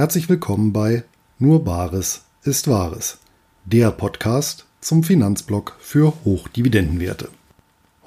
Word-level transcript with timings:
Herzlich 0.00 0.30
willkommen 0.30 0.72
bei 0.72 1.04
Nur 1.38 1.62
Bares 1.62 2.22
ist 2.42 2.68
Wahres, 2.68 3.18
der 3.66 3.90
Podcast 3.90 4.64
zum 4.80 5.04
Finanzblock 5.04 5.76
für 5.78 6.14
Hochdividendenwerte. 6.24 7.28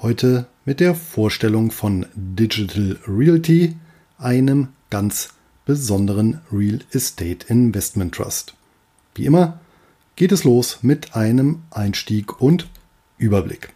Heute 0.02 0.48
mit 0.66 0.80
der 0.80 0.96
Vorstellung 0.96 1.70
von 1.70 2.08
Digital 2.16 2.98
Realty, 3.08 3.76
einem 4.18 4.70
ganz 4.90 5.36
besonderen 5.68 6.42
Real 6.52 6.80
Estate 6.94 7.46
Investment 7.48 8.16
Trust. 8.16 8.56
Wie 9.14 9.28
immer 9.28 9.60
geht 10.16 10.32
es 10.32 10.44
los 10.44 10.80
mit 10.82 11.16
einem 11.16 11.62
Einstieg 11.70 12.42
und 12.42 12.70
Überblick. 13.20 13.72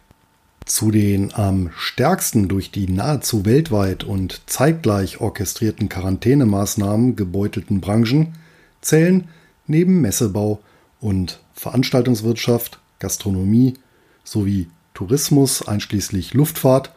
Zu 0.68 0.90
den 0.90 1.32
am 1.32 1.70
stärksten 1.78 2.46
durch 2.46 2.70
die 2.70 2.90
nahezu 2.90 3.46
weltweit 3.46 4.04
und 4.04 4.42
zeitgleich 4.44 5.18
orchestrierten 5.18 5.88
Quarantänemaßnahmen 5.88 7.16
gebeutelten 7.16 7.80
Branchen 7.80 8.34
zählen 8.82 9.28
neben 9.66 10.02
Messebau 10.02 10.60
und 11.00 11.40
Veranstaltungswirtschaft, 11.54 12.80
Gastronomie 12.98 13.78
sowie 14.24 14.68
Tourismus 14.92 15.66
einschließlich 15.66 16.34
Luftfahrt 16.34 16.92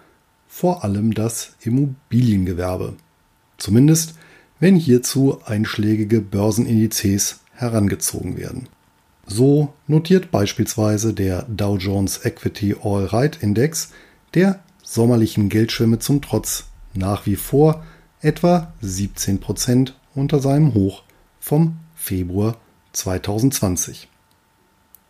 vor 0.49 0.83
allem 0.83 1.13
das 1.13 1.55
Immobiliengewerbe. 1.61 2.95
Zumindest 3.57 4.15
wenn 4.59 4.75
hierzu 4.75 5.39
einschlägige 5.45 6.19
Börsenindizes 6.19 7.39
herangezogen 7.53 8.35
werden. 8.35 8.67
So 9.27 9.73
notiert 9.87 10.31
beispielsweise 10.31 11.13
der 11.13 11.43
Dow 11.43 11.77
Jones 11.77 12.25
Equity 12.25 12.75
All 12.83 13.05
Right 13.05 13.41
Index 13.41 13.91
der 14.33 14.59
sommerlichen 14.83 15.49
Geldschwemme 15.49 15.99
zum 15.99 16.21
Trotz 16.21 16.65
nach 16.93 17.25
wie 17.25 17.35
vor 17.35 17.83
etwa 18.21 18.73
17 18.81 19.39
Prozent 19.39 19.97
unter 20.15 20.39
seinem 20.39 20.73
Hoch 20.73 21.03
vom 21.39 21.77
Februar 21.95 22.57
2020. 22.93 24.07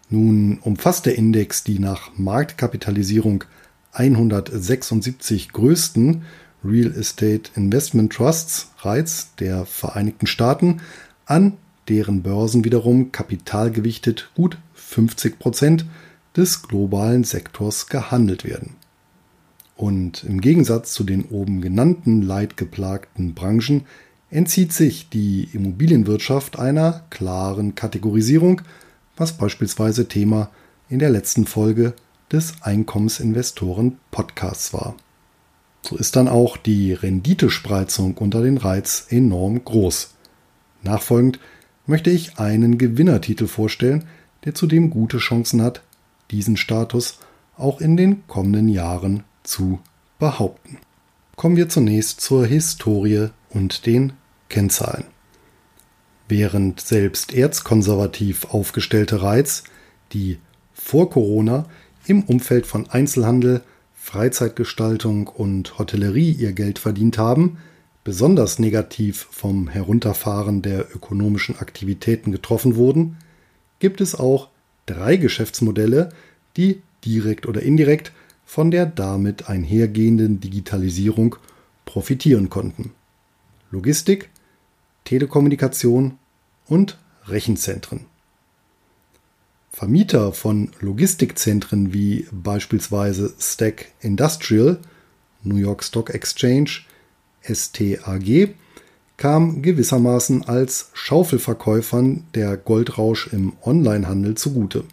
Nun 0.09 0.59
umfasst 0.59 1.05
der 1.05 1.17
Index 1.17 1.63
die 1.63 1.79
nach 1.79 2.11
Marktkapitalisierung 2.17 3.45
176 3.93 5.51
größten 5.51 6.23
Real 6.63 6.91
Estate 6.91 7.51
Investment 7.55 8.13
Trusts 8.13 8.71
REITs 8.81 9.35
der 9.39 9.65
Vereinigten 9.65 10.27
Staaten 10.27 10.81
an 11.25 11.57
deren 11.92 12.23
Börsen 12.23 12.64
wiederum 12.64 13.11
kapitalgewichtet 13.11 14.31
gut 14.34 14.58
50 14.75 15.38
Prozent 15.39 15.86
des 16.38 16.64
globalen 16.64 17.25
Sektors 17.25 17.88
gehandelt 17.88 18.45
werden. 18.45 18.78
Und 19.75 20.23
im 20.23 20.39
Gegensatz 20.39 20.94
zu 20.94 21.03
den 21.03 21.25
oben 21.25 21.59
genannten 21.59 22.22
leidgeplagten 22.22 23.34
Branchen 23.34 23.84
entzieht 24.30 24.72
sich 24.72 25.09
die 25.09 25.50
Immobilienwirtschaft 25.52 26.58
einer 26.58 27.03
klaren 27.09 27.75
Kategorisierung, 27.75 28.62
was 29.17 29.34
beispielsweise 29.34 30.08
Thema 30.08 30.50
in 30.88 31.00
der 31.00 31.09
letzten 31.09 31.45
Folge 31.45 31.94
des 32.31 32.53
Einkommensinvestoren 32.62 33.97
Podcasts 34.12 34.73
war. 34.73 34.95
So 35.81 35.97
ist 35.97 36.16
dann 36.16 36.30
auch 36.30 36.56
die 36.56 36.94
Renditespreizung 36.94 38.16
unter 38.17 38.42
den 38.42 38.58
Reiz 38.58 39.08
enorm 39.09 39.66
groß. 39.66 40.14
Nachfolgend 40.84 41.39
möchte 41.85 42.09
ich 42.09 42.37
einen 42.37 42.77
Gewinnertitel 42.77 43.47
vorstellen, 43.47 44.05
der 44.45 44.55
zudem 44.55 44.89
gute 44.89 45.17
Chancen 45.17 45.61
hat, 45.61 45.81
diesen 46.31 46.57
Status 46.57 47.19
auch 47.57 47.81
in 47.81 47.97
den 47.97 48.25
kommenden 48.28 48.69
Jahren 48.69 49.23
zu 49.44 49.79
behaupten. 50.19 50.78
Kommen 51.35 51.56
wir 51.56 51.69
zunächst 51.69 52.22
zur 52.22 52.45
Historie 52.45 53.29
und 53.50 53.85
den 53.85 54.13
Kennzahlen. 54.50 55.06
Während 56.28 56.79
selbst 56.79 57.33
erzkonservativ 57.33 58.45
aufgestellte 58.53 59.22
Reiz, 59.22 59.63
die 60.13 60.38
vor 60.73 61.09
Corona 61.09 61.66
im 62.06 62.23
Umfeld 62.23 62.66
von 62.66 62.89
Einzelhandel, 62.89 63.63
Freizeitgestaltung 63.95 65.27
und 65.27 65.77
Hotellerie 65.77 66.31
ihr 66.31 66.53
Geld 66.53 66.79
verdient 66.79 67.17
haben, 67.17 67.57
besonders 68.03 68.59
negativ 68.59 69.28
vom 69.29 69.67
Herunterfahren 69.67 70.62
der 70.62 70.95
ökonomischen 70.95 71.57
Aktivitäten 71.59 72.31
getroffen 72.31 72.75
wurden, 72.75 73.17
gibt 73.79 74.01
es 74.01 74.16
auch 74.16 74.50
drei 74.85 75.17
Geschäftsmodelle, 75.17 76.09
die 76.57 76.81
direkt 77.06 77.45
oder 77.47 77.62
indirekt 77.62 78.12
von 78.45 78.72
der 78.72 78.85
damit 78.85 79.50
einhergehenden 79.50 80.39
Digitalisierung 80.39 81.35
profitieren 81.85 82.50
konnten. 82.50 82.91
Logistik, 83.72 84.29
Telekommunikation 85.06 86.18
und 86.68 86.97
Rechenzentren. 87.25 88.06
Vermieter 89.72 90.33
von 90.33 90.72
Logistikzentren 90.81 91.94
wie 91.94 92.28
beispielsweise 92.31 93.33
Stack 93.39 93.94
Industrial, 94.01 94.79
New 95.44 95.56
York 95.56 95.83
Stock 95.83 96.09
Exchange, 96.09 96.81
STAG 97.44 98.56
kam 99.18 99.62
gewissermaßen 99.62 100.47
als 100.47 100.90
Schaufelverkäufern 100.94 102.24
der 102.34 102.57
Goldrausch 102.57 103.28
im 103.31 103.53
Onlinehandel 103.62 104.35
zugute. 104.35 104.84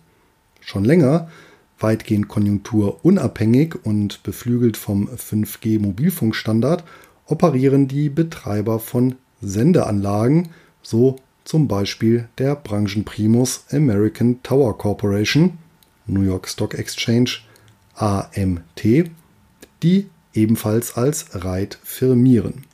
Schon 0.60 0.84
länger, 0.84 1.30
weitgehend 1.78 2.28
konjunkturunabhängig 2.28 3.76
und 3.84 4.22
beflügelt 4.22 4.76
vom 4.76 5.08
5G-Mobilfunkstandard, 5.08 6.84
operieren 7.26 7.88
die 7.88 8.10
Betreiber 8.10 8.80
von 8.80 9.14
Sendeanlagen, 9.40 10.50
so 10.82 11.16
zum 11.44 11.68
Beispiel 11.68 12.28
der 12.36 12.54
Branchenprimus 12.56 13.64
American 13.70 14.42
Tower 14.42 14.76
Corporation, 14.76 15.56
New 16.06 16.22
York 16.22 16.48
Stock 16.48 16.74
Exchange, 16.74 17.38
AMT, 17.94 19.10
die 19.82 20.06
ebenfalls 20.38 20.96
als 20.96 21.26
RAID 21.32 21.78
firmieren. 21.82 22.64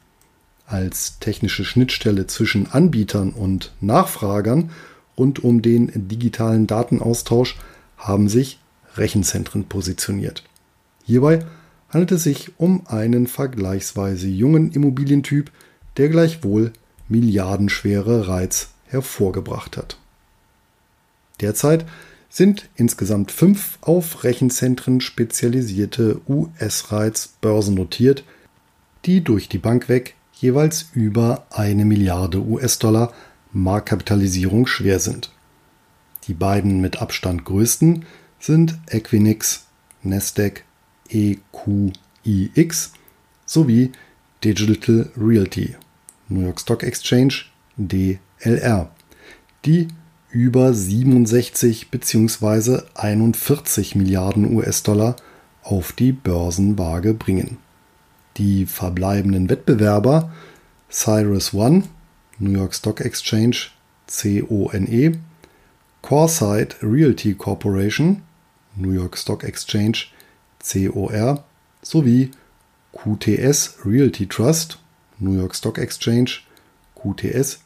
Als 0.67 1.19
technische 1.19 1.65
Schnittstelle 1.65 2.27
zwischen 2.27 2.71
Anbietern 2.71 3.31
und 3.31 3.73
Nachfragern 3.81 4.71
rund 5.17 5.43
um 5.43 5.63
den 5.63 5.91
digitalen 6.09 6.67
Datenaustausch 6.67 7.57
haben 7.97 8.29
sich 8.29 8.59
Rechenzentren 8.97 9.65
positioniert. 9.65 10.45
Hierbei 11.05 11.45
handelt 11.91 12.13
es 12.13 12.25
sich 12.25 12.53
um 12.59 12.87
einen 12.87 13.27
vergleichsweise 13.27 14.29
jungen 14.29 14.73
Immobilientyp, 14.73 15.51
der 15.97 16.09
gleichwohl 16.09 16.73
milliardenschwere 17.09 18.29
Reiz 18.29 18.71
hervorgebracht 18.87 19.77
hat. 19.77 19.99
Derzeit 21.41 21.85
sind 22.34 22.69
insgesamt 22.75 23.31
fünf 23.31 23.78
auf 23.81 24.25
Rechenzentren 24.25 25.00
spezialisierte 25.00 26.21
US-Reiz 26.27 27.28
börsennotiert, 27.41 28.25
die 29.05 29.22
durch 29.22 29.49
die 29.49 29.59
Bank 29.59 29.89
weg 29.89 30.17
jeweils 30.33 30.87
über 30.95 31.47
eine 31.50 31.84
Milliarde 31.84 32.41
US-Dollar 32.41 33.12
Marktkapitalisierung 33.53 34.67
schwer 34.67 34.99
sind. 34.99 35.31
Die 36.27 36.34
beiden 36.34 36.81
mit 36.81 37.00
Abstand 37.00 37.45
größten 37.45 38.05
sind 38.41 38.81
Equinix, 38.91 39.66
Nasdaq, 40.03 40.65
EQIX 41.11 42.95
sowie 43.47 43.93
Digital 44.43 45.09
Realty, 45.16 45.77
New 46.28 46.41
York 46.41 46.59
Stock 46.59 46.83
Exchange, 46.83 47.45
DLR, 47.77 48.91
die 49.65 49.86
über 50.34 50.75
67 50.75 51.92
bzw. 51.92 52.83
41 52.95 53.95
Milliarden 53.95 54.57
US-Dollar 54.57 55.15
auf 55.63 55.92
die 55.92 56.10
Börsenwaage 56.10 57.15
bringen. 57.15 57.59
Die 58.36 58.66
verbleibenden 58.66 59.48
Wettbewerber 59.48 60.33
Cyrus 60.91 61.54
One, 61.54 61.84
New 62.41 62.51
York 62.51 62.75
Stock 62.75 63.01
Exchange, 63.01 63.69
CONE, 64.09 65.21
Coresight 66.03 66.77
Realty 66.83 67.34
Corporation, 67.34 68.22
New 68.75 68.91
York 68.91 69.16
Stock 69.16 69.45
Exchange, 69.45 70.09
COR, 70.59 71.45
sowie 71.81 72.33
QTS 72.92 73.77
Realty 73.84 74.27
Trust, 74.27 74.78
New 75.21 75.39
York 75.39 75.54
Stock 75.54 75.78
Exchange, 75.78 76.42
QTS, 76.97 77.60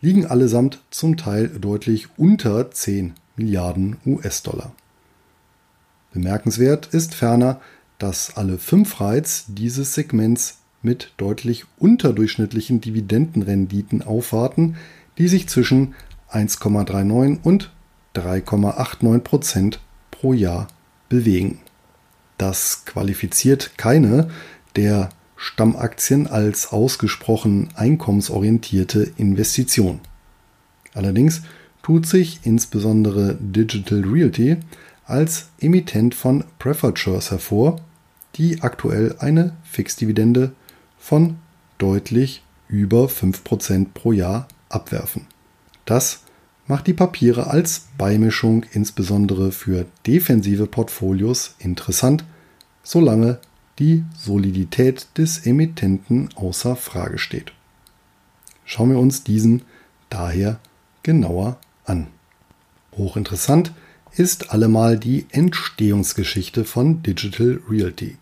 liegen 0.00 0.26
allesamt 0.26 0.80
zum 0.90 1.16
Teil 1.16 1.48
deutlich 1.48 2.08
unter 2.16 2.70
10 2.70 3.14
Milliarden 3.36 3.96
US-Dollar. 4.06 4.72
Bemerkenswert 6.12 6.86
ist 6.86 7.14
ferner, 7.14 7.60
dass 7.98 8.36
alle 8.36 8.58
fünf 8.58 9.00
Reiz 9.00 9.44
dieses 9.48 9.94
Segments 9.94 10.58
mit 10.82 11.12
deutlich 11.16 11.64
unterdurchschnittlichen 11.78 12.80
Dividendenrenditen 12.80 14.02
aufwarten, 14.02 14.76
die 15.18 15.28
sich 15.28 15.48
zwischen 15.48 15.94
1,39 16.30 17.38
und 17.42 17.70
3,89 18.14 19.18
Prozent 19.20 19.80
pro 20.10 20.32
Jahr 20.32 20.68
bewegen. 21.08 21.58
Das 22.36 22.84
qualifiziert 22.84 23.72
keine 23.76 24.30
der 24.76 25.10
Stammaktien 25.38 26.26
als 26.26 26.72
ausgesprochen 26.72 27.68
einkommensorientierte 27.76 29.12
Investition. 29.16 30.00
Allerdings 30.94 31.42
tut 31.82 32.06
sich 32.06 32.40
insbesondere 32.42 33.36
Digital 33.40 34.02
Realty 34.04 34.56
als 35.06 35.48
Emittent 35.60 36.14
von 36.14 36.44
Preferred 36.58 36.98
Shares 36.98 37.30
hervor, 37.30 37.80
die 38.34 38.62
aktuell 38.62 39.14
eine 39.20 39.56
Fixdividende 39.62 40.52
von 40.98 41.36
deutlich 41.78 42.42
über 42.68 43.06
5% 43.06 43.86
pro 43.94 44.12
Jahr 44.12 44.48
abwerfen. 44.68 45.26
Das 45.84 46.24
macht 46.66 46.88
die 46.88 46.94
Papiere 46.94 47.46
als 47.46 47.86
Beimischung 47.96 48.64
insbesondere 48.72 49.52
für 49.52 49.86
defensive 50.06 50.66
Portfolios 50.66 51.54
interessant, 51.60 52.24
solange 52.82 53.38
die 53.78 54.04
Solidität 54.16 55.06
des 55.16 55.46
Emittenten 55.46 56.30
außer 56.34 56.76
Frage 56.76 57.18
steht. 57.18 57.52
Schauen 58.64 58.90
wir 58.90 58.98
uns 58.98 59.24
diesen 59.24 59.62
daher 60.10 60.58
genauer 61.02 61.58
an. 61.84 62.08
Hochinteressant 62.96 63.72
ist 64.12 64.50
allemal 64.50 64.98
die 64.98 65.26
Entstehungsgeschichte 65.30 66.64
von 66.64 67.02
Digital 67.02 67.60
Realty. 67.68 68.16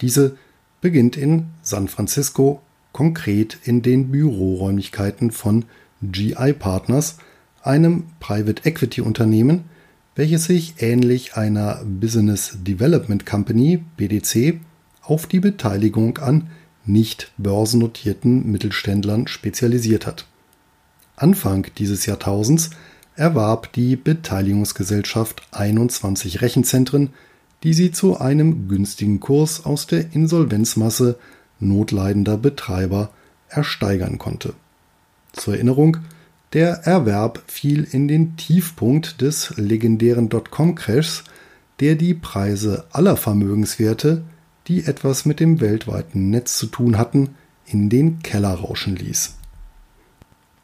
Diese 0.00 0.36
beginnt 0.80 1.16
in 1.16 1.46
San 1.62 1.88
Francisco, 1.88 2.62
konkret 2.92 3.58
in 3.64 3.82
den 3.82 4.10
Büroräumlichkeiten 4.10 5.30
von 5.30 5.66
GI 6.02 6.52
Partners, 6.52 7.18
einem 7.62 8.04
Private 8.20 8.64
Equity 8.64 9.00
Unternehmen, 9.02 9.64
welches 10.14 10.44
sich 10.44 10.76
ähnlich 10.78 11.36
einer 11.36 11.82
Business 11.84 12.56
Development 12.62 13.26
Company 13.26 13.84
BDC 13.96 14.60
auf 15.06 15.26
die 15.26 15.40
Beteiligung 15.40 16.18
an 16.18 16.48
nicht 16.84 17.32
börsennotierten 17.36 18.50
Mittelständlern 18.50 19.26
spezialisiert 19.26 20.06
hat. 20.06 20.26
Anfang 21.16 21.66
dieses 21.78 22.06
Jahrtausends 22.06 22.70
erwarb 23.16 23.72
die 23.72 23.96
Beteiligungsgesellschaft 23.96 25.42
21 25.52 26.42
Rechenzentren, 26.42 27.10
die 27.62 27.72
sie 27.72 27.90
zu 27.90 28.18
einem 28.18 28.68
günstigen 28.68 29.20
Kurs 29.20 29.64
aus 29.64 29.86
der 29.86 30.12
Insolvenzmasse 30.12 31.18
notleidender 31.58 32.36
Betreiber 32.36 33.10
ersteigern 33.48 34.18
konnte. 34.18 34.52
Zur 35.32 35.54
Erinnerung, 35.54 35.98
der 36.52 36.86
Erwerb 36.86 37.42
fiel 37.46 37.84
in 37.90 38.08
den 38.08 38.36
Tiefpunkt 38.36 39.20
des 39.20 39.54
legendären 39.56 40.28
Dotcom-Crashs, 40.28 41.24
der 41.80 41.94
die 41.94 42.14
Preise 42.14 42.84
aller 42.92 43.16
Vermögenswerte, 43.16 44.22
die 44.68 44.84
etwas 44.84 45.24
mit 45.24 45.40
dem 45.40 45.60
weltweiten 45.60 46.30
Netz 46.30 46.58
zu 46.58 46.66
tun 46.66 46.98
hatten, 46.98 47.36
in 47.66 47.88
den 47.88 48.20
Keller 48.20 48.54
rauschen 48.54 48.96
ließ. 48.96 49.36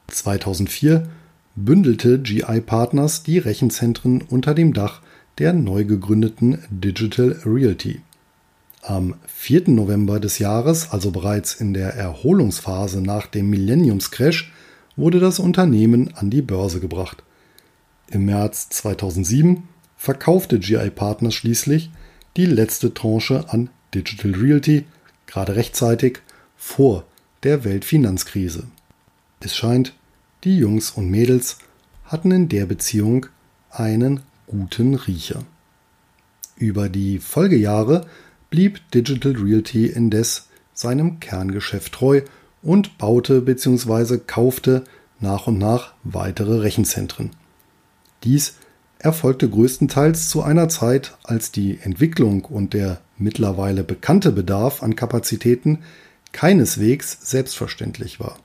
2004 0.09 1.09
bündelte 1.57 2.21
GI 2.21 2.61
Partners 2.61 3.23
die 3.23 3.39
Rechenzentren 3.39 4.23
unter 4.23 4.55
dem 4.55 4.73
Dach 4.73 5.03
der 5.39 5.53
neu 5.53 5.85
gegründeten 5.85 6.59
Digital 6.71 7.41
Realty. 7.45 8.01
Am 8.83 9.15
4. 9.27 9.71
November 9.71 10.21
des 10.21 10.39
Jahres, 10.39 10.91
also 10.91 11.11
bereits 11.11 11.55
in 11.55 11.73
der 11.73 11.95
Erholungsphase 11.95 13.01
nach 13.01 13.27
dem 13.27 13.49
Millenniumscrash, 13.49 14.53
wurde 14.97 15.21
das 15.21 15.39
Unternehmen 15.39 16.13
an 16.15 16.31
die 16.31 16.43
Börse 16.43 16.81
gebracht. 16.81 17.23
Im 18.11 18.27
März 18.27 18.69
2007 18.71 19.69
verkaufte 19.97 20.59
GI 20.59 20.91
Partners 20.91 21.35
schließlich 21.35 21.91
die 22.37 22.47
letzte 22.47 22.93
Tranche 22.93 23.49
an 23.49 23.71
Digital 23.95 24.33
Realty, 24.33 24.85
gerade 25.27 25.57
rechtzeitig 25.57 26.21
vor 26.57 27.05
der 27.43 27.65
Weltfinanzkrise. 27.65 28.65
Es 29.41 29.57
scheint, 29.57 29.95
die 30.45 30.59
Jungs 30.59 30.91
und 30.91 31.11
Mädels 31.11 31.59
hatten 32.05 32.31
in 32.31 32.49
der 32.49 32.67
Beziehung 32.67 33.27
einen 33.71 34.21
guten 34.47 34.95
Riecher. 34.95 35.45
Über 36.57 36.89
die 36.89 37.19
Folgejahre 37.19 38.07
blieb 38.51 38.81
Digital 38.93 39.33
Realty 39.33 39.87
indes 39.87 40.49
seinem 40.75 41.21
Kerngeschäft 41.21 41.93
treu 41.93 42.23
und 42.63 42.99
baute 42.99 43.41
bzw. 43.41 44.19
kaufte 44.19 44.85
nach 45.21 45.47
und 45.47 45.59
nach 45.59 45.95
weitere 46.05 46.59
Rechenzentren. 46.59 47.31
Dies 48.25 48.57
erfolgte 49.03 49.51
größtenteils 49.51 50.29
zu 50.29 50.43
einer 50.43 50.69
Zeit, 50.69 51.19
als 51.25 51.51
die 51.51 51.79
Entwicklung 51.83 52.45
und 52.45 52.73
der 52.73 53.01
mittlerweile 53.19 53.85
bekannte 53.85 54.33
Bedarf 54.33 54.83
an 54.83 54.97
Kapazitäten 54.97 55.81
keineswegs 56.31 57.19
selbstverständlich 57.21 58.21
war. 58.21 58.39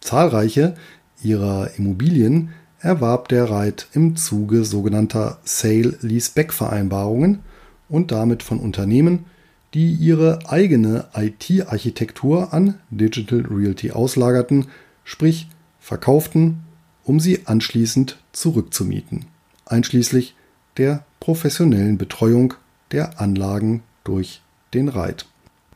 Zahlreiche 0.00 0.74
ihrer 1.22 1.70
Immobilien 1.76 2.50
erwarb 2.80 3.28
der 3.28 3.48
Reit 3.48 3.86
im 3.92 4.16
Zuge 4.16 4.64
sogenannter 4.64 5.38
Sale-Leaseback-Vereinbarungen 5.44 7.40
und 7.88 8.10
damit 8.10 8.42
von 8.42 8.58
Unternehmen, 8.58 9.26
die 9.74 9.92
ihre 9.92 10.50
eigene 10.50 11.08
IT-Architektur 11.14 12.52
an 12.52 12.78
Digital 12.90 13.46
Realty 13.48 13.92
auslagerten, 13.92 14.66
sprich 15.04 15.48
verkauften, 15.78 16.64
um 17.04 17.20
sie 17.20 17.46
anschließend 17.46 18.18
zurückzumieten, 18.32 19.26
einschließlich 19.72 20.34
der 20.76 21.04
professionellen 21.20 21.98
Betreuung 21.98 22.54
der 22.92 23.20
Anlagen 23.20 23.82
durch 24.04 24.42
den 24.74 24.88
Reit. 24.88 25.26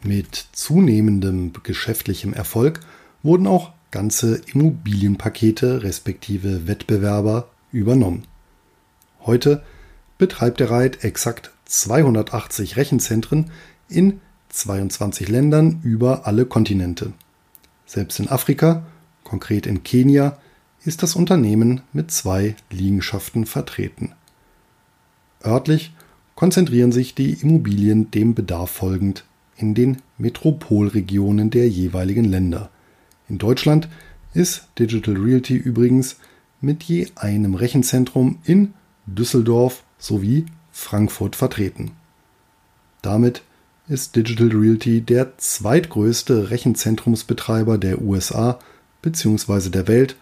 Mit 0.02 0.46
zunehmendem 0.52 1.52
geschäftlichem 1.62 2.32
Erfolg 2.32 2.80
wurden 3.22 3.46
auch 3.46 3.72
ganze 3.90 4.40
Immobilienpakete 4.52 5.82
respektive 5.82 6.68
Wettbewerber 6.68 7.48
übernommen. 7.72 8.24
Heute 9.22 9.62
betreibt 10.18 10.60
der 10.60 10.70
Reit 10.70 11.02
exakt 11.04 11.50
280 11.66 12.76
Rechenzentren 12.76 13.50
in 13.88 14.20
22 14.50 15.28
Ländern 15.28 15.80
über 15.82 16.26
alle 16.26 16.46
Kontinente. 16.46 17.12
Selbst 17.86 18.18
in 18.20 18.28
Afrika, 18.28 18.86
konkret 19.24 19.66
in 19.66 19.82
Kenia, 19.82 20.38
ist 20.86 21.02
das 21.02 21.16
Unternehmen 21.16 21.82
mit 21.92 22.10
zwei 22.10 22.54
Liegenschaften 22.70 23.44
vertreten. 23.44 24.12
Örtlich 25.44 25.92
konzentrieren 26.36 26.92
sich 26.92 27.14
die 27.14 27.32
Immobilien 27.32 28.10
dem 28.10 28.34
Bedarf 28.34 28.70
folgend 28.70 29.24
in 29.56 29.74
den 29.74 29.98
Metropolregionen 30.18 31.50
der 31.50 31.68
jeweiligen 31.68 32.24
Länder. 32.24 32.70
In 33.28 33.38
Deutschland 33.38 33.88
ist 34.32 34.68
Digital 34.78 35.16
Realty 35.16 35.56
übrigens 35.56 36.16
mit 36.60 36.84
je 36.84 37.08
einem 37.16 37.54
Rechenzentrum 37.54 38.38
in 38.44 38.74
Düsseldorf 39.06 39.82
sowie 39.98 40.46
Frankfurt 40.72 41.36
vertreten. 41.36 41.92
Damit 43.02 43.42
ist 43.88 44.14
Digital 44.14 44.48
Realty 44.48 45.00
der 45.00 45.38
zweitgrößte 45.38 46.50
Rechenzentrumsbetreiber 46.50 47.78
der 47.78 48.02
USA 48.02 48.58
bzw. 49.02 49.70
der 49.70 49.88
Welt 49.88 50.16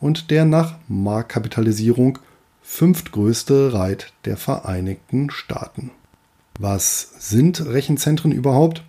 und 0.00 0.30
der 0.30 0.44
nach 0.44 0.76
Marktkapitalisierung 0.88 2.18
fünftgrößte 2.62 3.72
Reit 3.72 4.12
der 4.24 4.36
Vereinigten 4.36 5.30
Staaten. 5.30 5.90
Was 6.58 7.14
sind 7.18 7.64
Rechenzentren 7.64 8.32
überhaupt? 8.32 8.84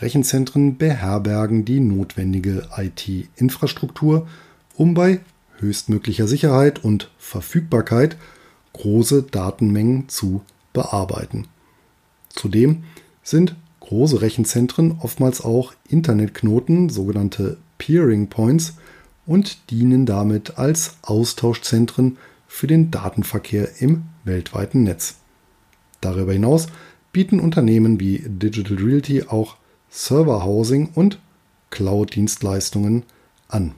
Rechenzentren 0.00 0.76
beherbergen 0.76 1.64
die 1.64 1.80
notwendige 1.80 2.68
IT-Infrastruktur, 2.76 4.26
um 4.74 4.94
bei 4.94 5.20
höchstmöglicher 5.58 6.26
Sicherheit 6.26 6.84
und 6.84 7.10
Verfügbarkeit 7.18 8.16
große 8.72 9.22
Datenmengen 9.22 10.08
zu 10.08 10.42
bearbeiten. 10.72 11.46
Zudem 12.28 12.84
sind 13.22 13.54
große 13.80 14.22
Rechenzentren 14.22 14.98
oftmals 15.00 15.40
auch 15.42 15.72
Internetknoten, 15.88 16.88
sogenannte 16.88 17.58
Peering 17.78 18.28
Points, 18.28 18.74
und 19.32 19.70
dienen 19.70 20.04
damit 20.04 20.58
als 20.58 20.98
Austauschzentren 21.00 22.18
für 22.46 22.66
den 22.66 22.90
Datenverkehr 22.90 23.80
im 23.80 24.02
weltweiten 24.24 24.82
Netz. 24.82 25.14
Darüber 26.02 26.34
hinaus 26.34 26.66
bieten 27.12 27.40
Unternehmen 27.40 27.98
wie 27.98 28.22
Digital 28.26 28.76
Realty 28.76 29.22
auch 29.22 29.56
Serverhousing 29.88 30.90
und 30.94 31.18
Cloud-Dienstleistungen 31.70 33.04
an. 33.48 33.72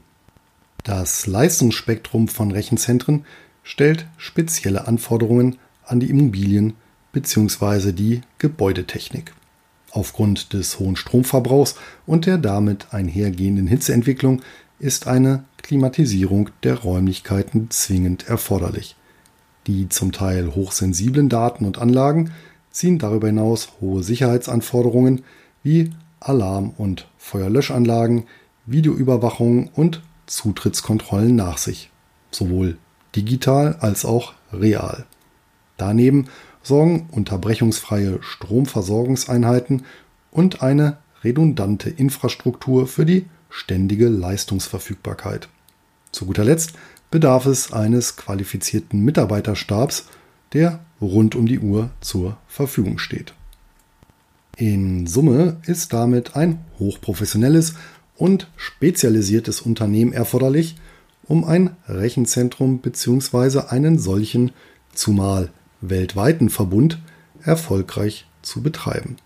Das 0.83 1.29
Leistungsspektrum 1.29 2.27
von 2.27 2.51
Rechenzentren 2.51 3.25
stellt 3.63 4.07
spezielle 4.17 4.89
Anforderungen 4.89 5.59
an 5.85 6.01
die 6.01 6.11
Immobilien 6.11 6.73
bzw. 7.13 7.93
die 7.93 8.23
Gebäudetechnik. 8.39 9.33
Aufgrund 9.93 10.53
des 10.53 10.81
hohen 10.81 10.97
Stromverbrauchs 10.97 11.77
und 12.07 12.27
der 12.27 12.39
damit 12.39 12.93
einhergehenden 12.93 13.69
Hitzeentwicklung 13.69 14.43
ist 14.79 15.07
eine 15.07 15.45
Klimatisierung 15.63 16.51
der 16.63 16.79
Räumlichkeiten 16.79 17.71
zwingend 17.71 18.29
erforderlich. 18.29 18.97
Die 19.67 19.89
zum 19.89 20.13
Teil 20.13 20.55
hochsensiblen 20.55 21.29
Daten 21.29 21.65
und 21.65 21.79
Anlagen 21.79 22.33
ziehen 22.71 22.99
darüber 22.99 23.29
hinaus 23.29 23.69
hohe 23.81 24.03
Sicherheitsanforderungen 24.03 25.23
wie 25.63 25.93
Alarm- 26.21 26.75
und 26.77 27.09
Feuerlöschanlagen, 27.17 28.25
Videoüberwachung 28.67 29.69
und 29.69 30.03
Zutrittskontrollen 30.27 31.37
nach 31.37 31.59
sich, 31.59 31.91
sowohl 32.31 32.79
digital 33.15 33.77
als 33.81 34.05
auch 34.05 34.35
real. 34.53 35.07
Daneben 35.77 36.29
sorgen 36.63 37.09
unterbrechungsfreie 37.11 38.19
Stromversorgungseinheiten 38.23 39.85
und 40.31 40.63
eine 40.63 40.99
redundante 41.23 41.91
Infrastruktur 41.91 42.87
für 42.87 43.07
die 43.07 43.27
ständige 43.55 44.09
Leistungsverfügbarkeit. 44.09 45.49
Zu 46.11 46.27
guter 46.27 46.45
Letzt 46.45 46.73
bedarf 47.11 47.47
es 47.47 47.73
eines 47.73 48.17
qualifizierten 48.17 49.01
Mitarbeiterstabs, 49.01 50.07
der 50.53 50.81
rund 51.01 51.37
um 51.37 51.47
die 51.47 51.61
Uhr 51.61 51.91
zur 52.01 52.37
Verfügung 52.49 52.99
steht. 52.99 53.33
In 54.57 55.07
Summe 55.07 55.59
ist 55.67 55.93
damit 55.93 56.35
ein 56.35 56.65
hochprofessionelles 56.81 57.75
und 58.17 58.51
spezialisiertes 58.57 59.61
Unternehmen 59.61 60.13
erforderlich, 60.13 60.77
um 61.23 61.45
ein 61.45 61.77
Rechenzentrum 61.89 62.81
bzw. 62.81 63.69
einen 63.69 63.99
solchen, 63.99 64.51
zumal 64.93 65.51
weltweiten 65.81 66.51
Verbund 66.51 67.01
erfolgreich 67.43 68.27
zu 68.43 68.63
betreiben. 68.63 69.17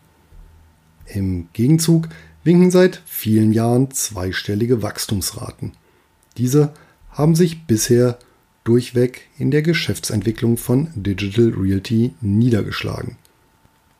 Im 1.06 1.48
Gegenzug 1.54 2.08
winken 2.48 2.70
seit 2.70 3.02
vielen 3.04 3.52
Jahren 3.52 3.90
zweistellige 3.90 4.82
Wachstumsraten. 4.82 5.72
Diese 6.38 6.72
haben 7.10 7.34
sich 7.34 7.66
bisher 7.66 8.18
durchweg 8.64 9.28
in 9.36 9.50
der 9.50 9.60
Geschäftsentwicklung 9.60 10.56
von 10.56 10.88
Digital 10.94 11.52
Realty 11.54 12.14
niedergeschlagen. 12.22 13.16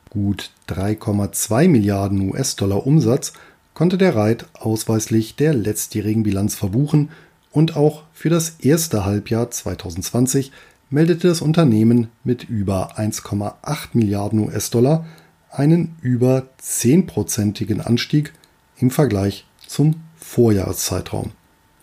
Gut 0.09 0.49
3,2 0.67 1.67
Milliarden 1.67 2.27
US-Dollar 2.31 2.87
Umsatz 2.87 3.33
konnte 3.75 3.99
der 3.99 4.15
Reit 4.15 4.47
ausweislich 4.55 5.35
der 5.35 5.53
letztjährigen 5.53 6.23
Bilanz 6.23 6.55
verbuchen 6.55 7.09
und 7.51 7.75
auch 7.75 8.01
für 8.13 8.29
das 8.29 8.55
erste 8.61 9.05
Halbjahr 9.05 9.51
2020 9.51 10.51
meldete 10.89 11.27
das 11.27 11.41
Unternehmen 11.41 12.07
mit 12.23 12.49
über 12.49 12.97
1,8 12.97 13.89
Milliarden 13.93 14.39
US-Dollar 14.39 15.05
einen 15.51 15.97
über 16.01 16.47
10-prozentigen 16.59 17.81
Anstieg 17.81 18.33
im 18.79 18.91
Vergleich 18.91 19.45
zum 19.67 19.95
Vorjahreszeitraum. 20.15 21.31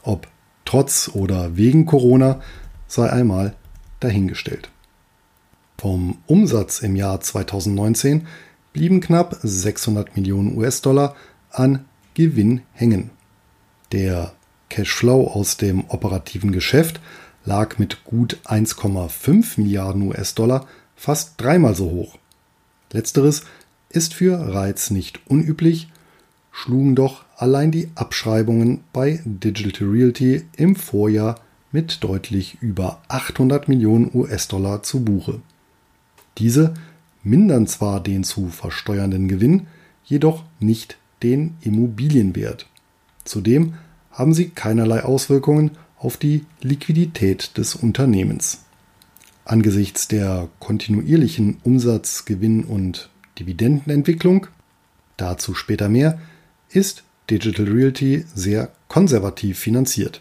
Ob 0.03 0.29
trotz 0.65 1.11
oder 1.13 1.57
wegen 1.57 1.87
Corona 1.87 2.41
sei 2.87 3.11
einmal 3.11 3.55
dahingestellt. 4.01 4.71
Vom 5.79 6.19
Umsatz 6.27 6.81
im 6.81 6.97
Jahr 6.97 7.21
2019 7.21 8.27
blieben 8.73 9.01
knapp 9.01 9.39
600 9.43 10.17
Millionen 10.17 10.57
US-Dollar 10.57 11.17
an 11.51 11.85
Gewinn 12.15 12.63
hängen. 12.73 13.11
Der 13.93 14.33
Cashflow 14.69 15.29
aus 15.29 15.57
dem 15.57 15.85
operativen 15.89 16.53
Geschäft 16.53 17.01
lag 17.45 17.79
mit 17.79 18.05
gut 18.05 18.39
1,5 18.45 19.61
Milliarden 19.61 20.03
US-Dollar 20.03 20.67
fast 20.97 21.35
dreimal 21.37 21.75
so 21.75 21.91
hoch. 21.91 22.19
Letzteres 22.93 23.45
ist 23.89 24.15
für 24.15 24.53
Reiz 24.55 24.91
nicht 24.91 25.21
unüblich, 25.27 25.89
schlugen 26.57 26.95
doch 26.95 27.23
allein 27.37 27.71
die 27.71 27.91
Abschreibungen 27.97 28.81
bei 28.95 29.21
Digital 29.27 29.89
Realty 29.89 30.45
im 30.57 30.75
Vorjahr 30.75 31.39
mit 31.71 32.03
deutlich 32.03 32.57
über 32.63 33.03
800 33.09 33.69
Millionen 33.69 34.11
US-Dollar 34.15 34.83
zu 34.83 35.05
Buche. 35.05 35.43
Diese 36.39 36.73
mindern 37.23 37.67
zwar 37.67 38.03
den 38.03 38.25
zu 38.25 38.49
versteuernden 38.49 39.29
Gewinn, 39.29 39.67
jedoch 40.03 40.45
nicht 40.59 40.97
den 41.23 41.57
Immobilienwert. 41.61 42.67
Zudem 43.25 43.75
haben 44.11 44.33
sie 44.33 44.49
keinerlei 44.49 45.05
Auswirkungen 45.05 45.73
auf 45.99 46.17
die 46.17 46.47
Liquidität 46.63 47.59
des 47.59 47.75
Unternehmens. 47.75 48.65
Angesichts 49.45 50.09
der 50.09 50.49
kontinuierlichen 50.59 51.59
Umsatz-, 51.65 52.25
Gewinn- 52.25 52.65
und 52.65 53.11
Dividendenentwicklung, 53.39 54.47
dazu 55.19 55.53
später 55.53 55.91
mehr, 55.91 56.19
ist 56.71 57.05
Digital 57.31 57.67
Realty 57.67 58.25
sehr 58.35 58.71
konservativ 58.89 59.59
finanziert. 59.59 60.21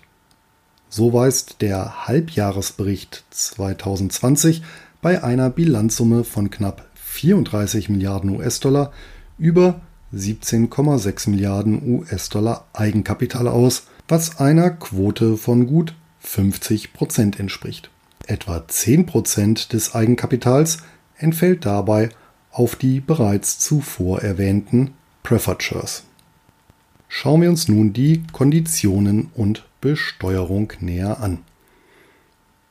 So 0.90 1.14
weist 1.14 1.62
der 1.62 2.08
Halbjahresbericht 2.08 3.26
2020 3.30 4.64
bei 5.02 5.24
einer 5.24 5.50
Bilanzsumme 5.50 6.24
von 6.24 6.50
knapp 6.50 6.88
34 6.96 7.90
Milliarden 7.90 8.30
US-Dollar 8.30 8.92
über 9.38 9.82
17,6 10.14 11.30
Milliarden 11.30 11.82
US-Dollar 11.86 12.66
Eigenkapital 12.74 13.48
aus, 13.48 13.88
was 14.08 14.40
einer 14.40 14.70
Quote 14.70 15.38
von 15.38 15.68
gut 15.68 15.96
50 16.20 16.94
Prozent 16.94 17.40
entspricht. 17.40 17.90
Etwa 18.26 18.68
10 18.68 19.06
Prozent 19.06 19.74
des 19.74 19.94
Eigenkapitals 19.94 20.80
entfällt 21.18 21.66
dabei 21.66 22.10
auf 22.52 22.76
die 22.76 23.00
bereits 23.02 23.60
zuvor 23.60 24.22
erwähnten 24.22 24.94
Preferred 25.24 25.62
Shares. 25.62 26.04
Schauen 27.08 27.42
wir 27.42 27.50
uns 27.50 27.68
nun 27.68 27.94
die 27.94 28.24
Konditionen 28.32 29.30
und 29.36 29.66
Besteuerung 29.82 30.74
näher 30.80 31.20
an. 31.22 31.40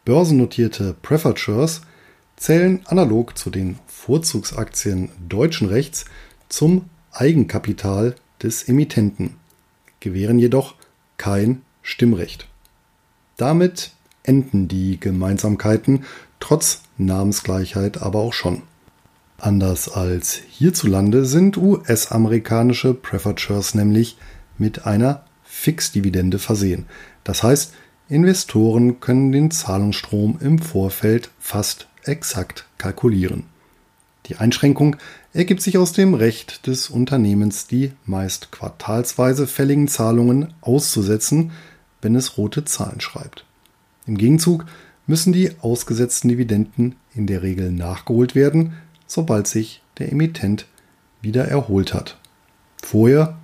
Börsennotierte 0.05 0.95
Preferred 1.00 1.38
Shares 1.38 1.83
zählen 2.37 2.81
analog 2.87 3.38
zu 3.38 3.50
den 3.50 3.79
Vorzugsaktien 3.87 5.11
deutschen 5.29 5.69
Rechts 5.69 6.05
zum 6.49 6.91
Eigenkapital 7.12 8.17
des 8.43 8.69
Emittenten, 8.69 9.37
gewähren 10.00 10.38
jedoch 10.38 10.75
kein 11.17 11.62
Stimmrecht. 11.83 12.49
Damit 13.37 13.93
enden 14.25 14.69
die 14.69 14.99
Gemeinsamkeiten 14.99 16.05
trotz 16.41 16.83
Namensgleichheit 16.99 18.03
aber 18.03 18.21
auch 18.21 18.33
schon. 18.33 18.62
Anders 19.45 19.91
als 19.91 20.41
hierzulande 20.49 21.27
sind 21.27 21.59
US-amerikanische 21.59 22.95
Preferred 22.95 23.75
nämlich 23.75 24.17
mit 24.57 24.87
einer 24.87 25.27
Fixdividende 25.43 26.39
versehen. 26.39 26.87
Das 27.25 27.43
heißt, 27.43 27.75
Investoren 28.09 29.01
können 29.01 29.33
den 29.33 29.51
Zahlungsstrom 29.51 30.39
im 30.41 30.61
Vorfeld 30.61 31.29
fast 31.39 31.89
exakt 32.05 32.67
kalkulieren. 32.79 33.45
Die 34.27 34.37
Einschränkung 34.37 34.97
ergibt 35.35 35.61
sich 35.61 35.77
aus 35.77 35.93
dem 35.93 36.15
Recht 36.15 36.67
des 36.67 36.89
Unternehmens, 36.89 37.67
die 37.67 37.93
meist 38.07 38.51
quartalsweise 38.51 39.47
fälligen 39.47 39.89
Zahlungen 39.89 40.55
auszusetzen, 40.63 41.53
wenn 42.01 42.15
es 42.17 42.39
rote 42.39 42.65
Zahlen 42.65 43.03
schreibt. 43.03 43.45
Im 44.07 44.17
Gegenzug 44.17 44.65
müssen 45.07 45.35
die 45.35 45.51
ausgesetzten 45.61 46.31
Dividenden 46.31 46.97
in 47.15 47.27
der 47.27 47.43
Regel 47.43 47.73
nachgeholt 47.73 48.35
werden, 48.35 48.73
sobald 49.14 49.47
sich 49.47 49.83
der 49.99 50.11
Emittent 50.11 50.66
wieder 51.23 51.47
erholt 51.47 51.94
hat. 51.94 52.18
Vorher 52.83 53.38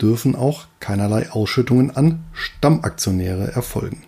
dürfen 0.00 0.36
auch 0.36 0.66
keinerlei 0.80 1.30
Ausschüttungen 1.30 1.90
an 1.94 2.24
Stammaktionäre 2.32 3.52
erfolgen. 3.52 4.04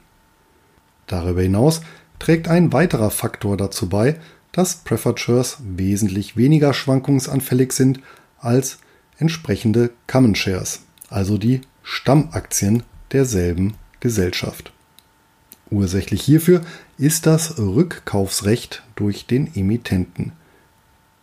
Darüber 1.06 1.42
hinaus 1.42 1.80
trägt 2.18 2.48
ein 2.48 2.72
weiterer 2.72 3.10
Faktor 3.10 3.56
dazu 3.56 3.88
bei, 3.88 4.18
dass 4.52 4.76
Preferred 4.76 5.20
Shares 5.20 5.58
wesentlich 5.60 6.36
weniger 6.36 6.72
schwankungsanfällig 6.72 7.72
sind 7.72 8.00
als 8.38 8.78
entsprechende 9.18 9.90
Common 10.06 10.34
Shares, 10.34 10.82
also 11.08 11.38
die 11.38 11.62
Stammaktien 11.82 12.82
derselben 13.12 13.74
Gesellschaft. 14.00 14.72
Ursächlich 15.70 16.22
hierfür 16.22 16.62
ist 16.96 17.26
das 17.26 17.58
Rückkaufsrecht 17.58 18.82
durch 18.96 19.26
den 19.26 19.54
Emittenten. 19.54 20.32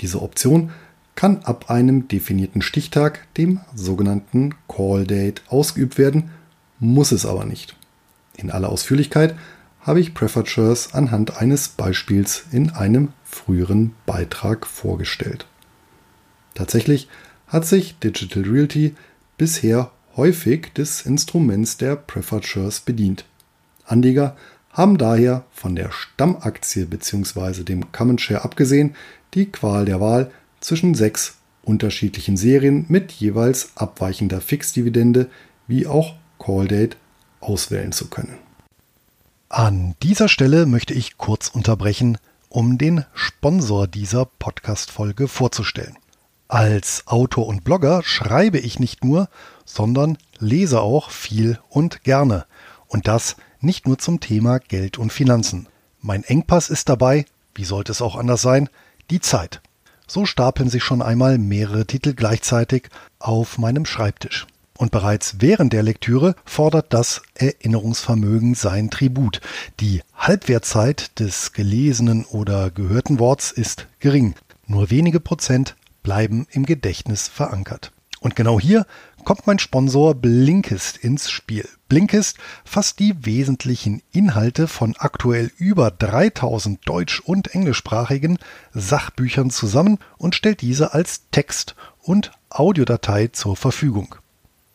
Diese 0.01 0.21
Option 0.21 0.71
kann 1.15 1.43
ab 1.43 1.69
einem 1.69 2.07
definierten 2.07 2.61
Stichtag, 2.61 3.33
dem 3.35 3.61
sogenannten 3.73 4.53
Call 4.67 5.05
Date, 5.05 5.43
ausgeübt 5.47 5.97
werden, 5.97 6.31
muss 6.79 7.11
es 7.11 7.25
aber 7.25 7.45
nicht. 7.45 7.75
In 8.37 8.51
aller 8.51 8.69
Ausführlichkeit 8.69 9.35
habe 9.79 9.99
ich 9.99 10.13
Shares 10.49 10.93
anhand 10.93 11.37
eines 11.37 11.69
Beispiels 11.69 12.45
in 12.51 12.71
einem 12.71 13.13
früheren 13.23 13.93
Beitrag 14.05 14.65
vorgestellt. 14.65 15.45
Tatsächlich 16.53 17.07
hat 17.47 17.65
sich 17.65 17.97
Digital 17.99 18.43
Realty 18.43 18.95
bisher 19.37 19.91
häufig 20.17 20.73
des 20.73 21.01
Instruments 21.01 21.77
der 21.77 21.95
Shares 22.41 22.79
bedient. 22.79 23.25
Anleger 23.85 24.35
haben 24.75 24.98
daher 24.98 25.46
von 25.51 25.75
der 25.75 25.91
Stammaktie 25.91 26.86
bzw. 26.86 27.63
dem 27.63 27.91
Common 27.94 28.20
Share 28.20 28.44
abgesehen 28.44 28.96
die 29.34 29.51
Qual 29.51 29.86
der 29.86 30.01
Wahl 30.01 30.32
zwischen 30.60 30.94
sechs 30.96 31.38
unterschiedlichen 31.63 32.38
Serien 32.38 32.86
mit 32.89 33.12
jeweils 33.13 33.72
abweichender 33.75 34.41
Fixdividende 34.41 35.29
wie 35.65 35.88
auch 35.88 36.13
Call 36.38 36.67
Date 36.67 36.98
auswählen 37.39 37.94
zu 37.94 38.10
können. 38.10 38.38
An 39.48 39.96
dieser 40.03 40.27
Stelle 40.27 40.65
möchte 40.65 40.94
ich 40.94 41.17
kurz 41.17 41.48
unterbrechen, 41.48 42.17
um 42.50 42.77
den 42.77 43.05
Sponsor 43.13 43.88
dieser 43.88 44.25
Podcast-Folge 44.25 45.27
vorzustellen. 45.27 45.98
Als 46.50 47.08
Autor 47.08 47.48
und 47.48 47.63
Blogger 47.63 48.03
schreibe 48.03 48.60
ich 48.60 48.79
nicht 48.79 49.03
nur, 49.03 49.29
sondern 49.63 50.17
lese 50.39 50.82
auch 50.82 51.10
viel 51.10 51.60
und 51.70 52.03
gerne. 52.03 52.46
Und 52.88 53.08
das 53.08 53.38
nicht 53.65 53.88
nur 53.88 53.98
zum 53.98 54.19
Thema 54.19 54.60
Geld 54.60 54.98
und 54.98 55.12
Finanzen. 55.12 55.67
Mein 56.00 56.24
Engpass 56.24 56.69
ist 56.69 56.88
dabei, 56.88 57.25
wie 57.55 57.65
sollte 57.65 57.91
es 57.91 58.01
auch 58.01 58.15
anders 58.15 58.41
sein, 58.41 58.69
die 59.10 59.19
Zeit. 59.19 59.62
So 60.07 60.25
stapeln 60.25 60.69
sich 60.69 60.84
schon 60.84 61.01
einmal 61.01 61.38
mehrere 61.38 61.86
Titel 61.86 62.13
gleichzeitig 62.13 62.89
auf 63.19 63.57
meinem 63.57 63.86
Schreibtisch. 63.86 64.45
Und 64.77 64.91
bereits 64.91 65.38
während 65.39 65.74
der 65.74 65.84
Lektüre 65.84 66.36
fordert 66.43 66.93
das 66.93 67.22
Erinnerungsvermögen 67.34 68.55
sein 68.55 68.89
Tribut. 68.89 69.41
Die 69.79 70.01
Halbwertzeit 70.13 71.17
des 71.19 71.53
gelesenen 71.53 72.25
oder 72.25 72.72
gehörten 72.72 73.19
Worts 73.19 73.51
ist 73.51 73.88
gering. 74.00 74.36
Nur 74.67 74.89
wenige 74.89 75.19
Prozent 75.19 75.75
bleiben 76.03 76.45
im 76.51 76.65
Gedächtnis 76.65 77.27
verankert. 77.27 77.91
Und 78.19 78.36
genau 78.36 78.60
hier 78.60 78.86
kommt 79.25 79.48
mein 79.48 79.60
Sponsor 79.60 80.13
Blinkist 80.15 80.98
ins 80.98 81.29
Spiel. 81.29 81.67
Blinkist 81.89 82.38
fasst 82.63 83.00
die 83.00 83.25
wesentlichen 83.25 84.01
Inhalte 84.12 84.67
von 84.67 84.96
aktuell 84.98 85.51
über 85.58 85.91
3000 85.91 86.88
deutsch- 86.88 87.20
und 87.20 87.53
englischsprachigen 87.53 88.38
Sachbüchern 88.74 89.50
zusammen 89.50 89.98
und 90.17 90.36
stellt 90.36 90.62
diese 90.62 90.94
als 90.94 91.24
Text- 91.32 91.75
und 92.01 92.32
Audiodatei 92.50 93.27
zur 93.27 93.58
Verfügung. 93.58 94.15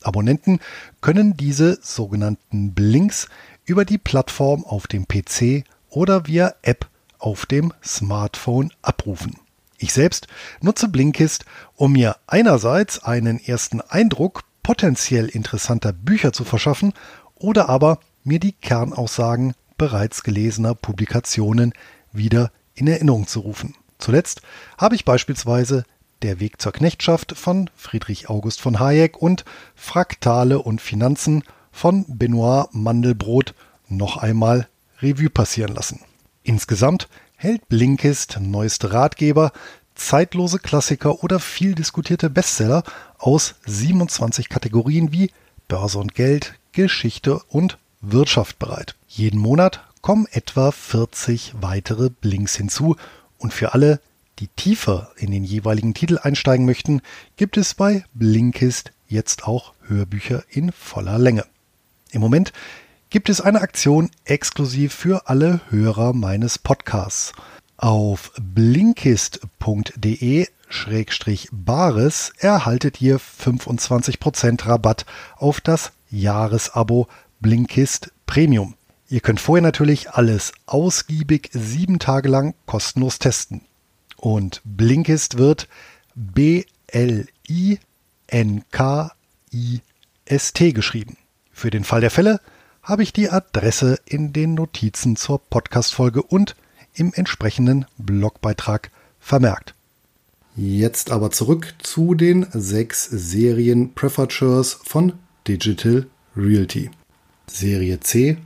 Abonnenten 0.03 0.61
können 1.01 1.37
diese 1.37 1.79
sogenannten 1.83 2.75
Blinks 2.75 3.29
über 3.65 3.85
die 3.85 3.99
Plattform 3.99 4.65
auf 4.65 4.87
dem 4.87 5.07
PC 5.07 5.65
oder 5.89 6.27
via 6.27 6.55
App 6.63 6.89
auf 7.19 7.47
dem 7.47 7.73
Smartphone 7.85 8.73
abrufen. 8.83 9.37
Ich 9.83 9.95
selbst 9.95 10.27
nutze 10.61 10.89
Blinkist, 10.89 11.47
um 11.75 11.93
mir 11.93 12.17
einerseits 12.27 13.03
einen 13.03 13.43
ersten 13.43 13.81
Eindruck 13.81 14.43
potenziell 14.63 15.27
interessanter 15.27 15.95
Bücher 15.95 16.35
zu 16.35 16.45
verschaffen 16.45 16.93
oder 17.35 17.71
aber 17.71 17.99
mir 18.23 18.39
die 18.39 18.53
Kernaussagen 18.53 19.55
bereits 19.79 20.23
gelesener 20.23 20.75
Publikationen 20.75 21.73
wieder 22.13 22.53
in 22.75 22.89
Erinnerung 22.89 23.27
zu 23.27 23.41
rufen. 23.41 23.75
Zuletzt 23.99 24.43
habe 24.77 24.97
ich 24.97 25.07
beispielsweise 25.07 25.85
der 26.21 26.41
Weg 26.41 26.61
zur 26.61 26.73
Knechtschaft 26.73 27.33
von 27.39 27.71
Friedrich 27.75 28.29
August 28.29 28.61
von 28.61 28.81
Hayek 28.81 29.17
und 29.17 29.47
Fraktale 29.75 30.59
und 30.59 30.83
Finanzen 30.83 31.43
von 31.73 32.05
Benoit 32.07 32.69
Mandelbrot 32.73 33.55
noch 33.89 34.19
einmal 34.19 34.69
Revue 35.01 35.31
passieren 35.31 35.75
lassen. 35.75 36.01
Insgesamt 36.43 37.09
hält 37.41 37.71
Blinkist 37.71 38.39
neueste 38.39 38.93
Ratgeber, 38.93 39.53
zeitlose 39.95 40.59
Klassiker 40.59 41.25
oder 41.25 41.41
viel 41.41 41.75
diskutierte 41.75 42.29
Bestseller 42.29 42.83
aus 43.17 43.55
27 43.65 44.51
Kategorien 44.51 45.11
wie 45.11 45.31
Börse 45.67 45.99
und 45.99 46.15
Geld, 46.15 46.57
Geschichte 46.73 47.39
und 47.49 47.79
Wirtschaft 48.03 48.59
bereit. 48.59 48.95
Jeden 49.09 49.41
Monat 49.41 49.83
kommen 50.03 50.27
etwa 50.31 50.71
40 50.71 51.55
weitere 51.63 52.11
Blinks 52.11 52.57
hinzu 52.57 52.97
und 53.39 53.55
für 53.55 53.73
alle, 53.73 54.01
die 54.39 54.49
tiefer 54.49 55.11
in 55.17 55.31
den 55.31 55.45
jeweiligen 55.45 55.95
Titel 55.95 56.19
einsteigen 56.23 56.67
möchten, 56.67 57.01
gibt 57.37 57.57
es 57.57 57.73
bei 57.73 58.05
Blinkist 58.13 58.93
jetzt 59.09 59.45
auch 59.45 59.73
Hörbücher 59.87 60.45
in 60.51 60.73
voller 60.73 61.19
Länge. 61.19 61.47
Im 62.11 62.21
Moment 62.21 62.53
gibt 63.11 63.29
es 63.29 63.41
eine 63.41 63.61
Aktion 63.61 64.11
exklusiv 64.25 64.95
für 64.95 65.29
alle 65.29 65.61
Hörer 65.69 66.13
meines 66.13 66.59
Podcasts. 66.59 67.33
Auf 67.77 68.31
blinkist.de 68.41 70.47
Bares 71.51 72.33
erhaltet 72.39 73.01
ihr 73.01 73.19
25% 73.19 74.67
Rabatt 74.67 75.07
auf 75.37 75.61
das 75.61 75.91
Jahresabo 76.09 77.09
Blinkist 77.41 78.13
Premium. 78.27 78.77
Ihr 79.09 79.21
könnt 79.21 79.41
vorher 79.41 79.63
natürlich 79.63 80.13
alles 80.13 80.53
ausgiebig 80.67 81.51
sieben 81.53 81.99
Tage 81.99 82.29
lang 82.29 82.55
kostenlos 82.67 83.19
testen. 83.19 83.63
Und 84.17 84.61
Blinkist 84.65 85.37
wird 85.37 85.67
B-L-I-N-K-I-S-T 86.15 87.33
geschrieben. 90.73 91.17
Für 91.53 91.71
den 91.71 91.83
Fall 91.83 92.03
der 92.03 92.11
Fälle 92.11 92.41
habe 92.83 93.03
ich 93.03 93.13
die 93.13 93.31
Adresse 93.31 93.99
in 94.07 94.33
den 94.33 94.55
Notizen 94.55 95.17
zur 95.17 95.39
Podcast-Folge 95.39 96.23
und 96.23 96.57
im 96.95 97.13
entsprechenden 97.15 97.85
Blogbeitrag 97.99 98.91
vermerkt. 99.19 99.75
Jetzt 100.57 101.11
aber 101.11 101.31
zurück 101.31 101.75
zu 101.79 102.15
den 102.15 102.47
sechs 102.53 103.05
Serien 103.05 103.93
Prefatures 103.95 104.79
von 104.83 105.13
Digital 105.47 106.07
Realty. 106.37 106.91
Serie 107.47 108.01
C 108.01 108.39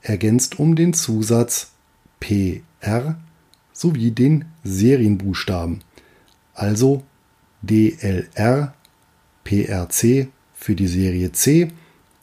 ergänzt 0.00 0.58
um 0.58 0.76
den 0.76 0.94
Zusatz 0.94 1.72
PR 2.20 3.20
sowie 3.74 4.12
den 4.12 4.46
Serienbuchstaben, 4.64 5.80
also 6.54 7.02
DLR 7.60 8.72
PRC 9.44 10.28
für 10.54 10.74
die 10.74 10.88
Serie 10.88 11.32
C, 11.32 11.72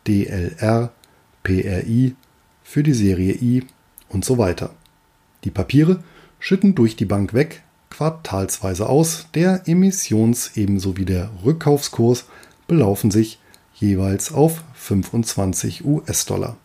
DLR 0.08 0.92
PRI 1.44 2.16
für 2.64 2.82
die 2.82 2.94
Serie 2.94 3.34
I 3.34 3.64
und 4.10 4.26
so 4.26 4.40
weiter. 4.40 4.74
Die 5.44 5.52
Papiere 5.52 6.04
schütten 6.40 6.74
durch 6.74 6.96
die 6.96 7.06
Bank 7.06 7.36
weg 7.36 7.62
quartalsweise 7.90 8.88
aus. 8.88 9.28
Der 9.34 9.68
Emissions- 9.68 10.52
ebenso 10.56 10.98
wie 10.98 11.06
der 11.06 11.30
Rückkaufskurs 11.44 12.26
belaufen 12.68 13.12
sich 13.12 13.40
jeweils 13.76 14.32
auf 14.32 14.64
25 14.74 15.86
US-Dollar. 15.86 16.58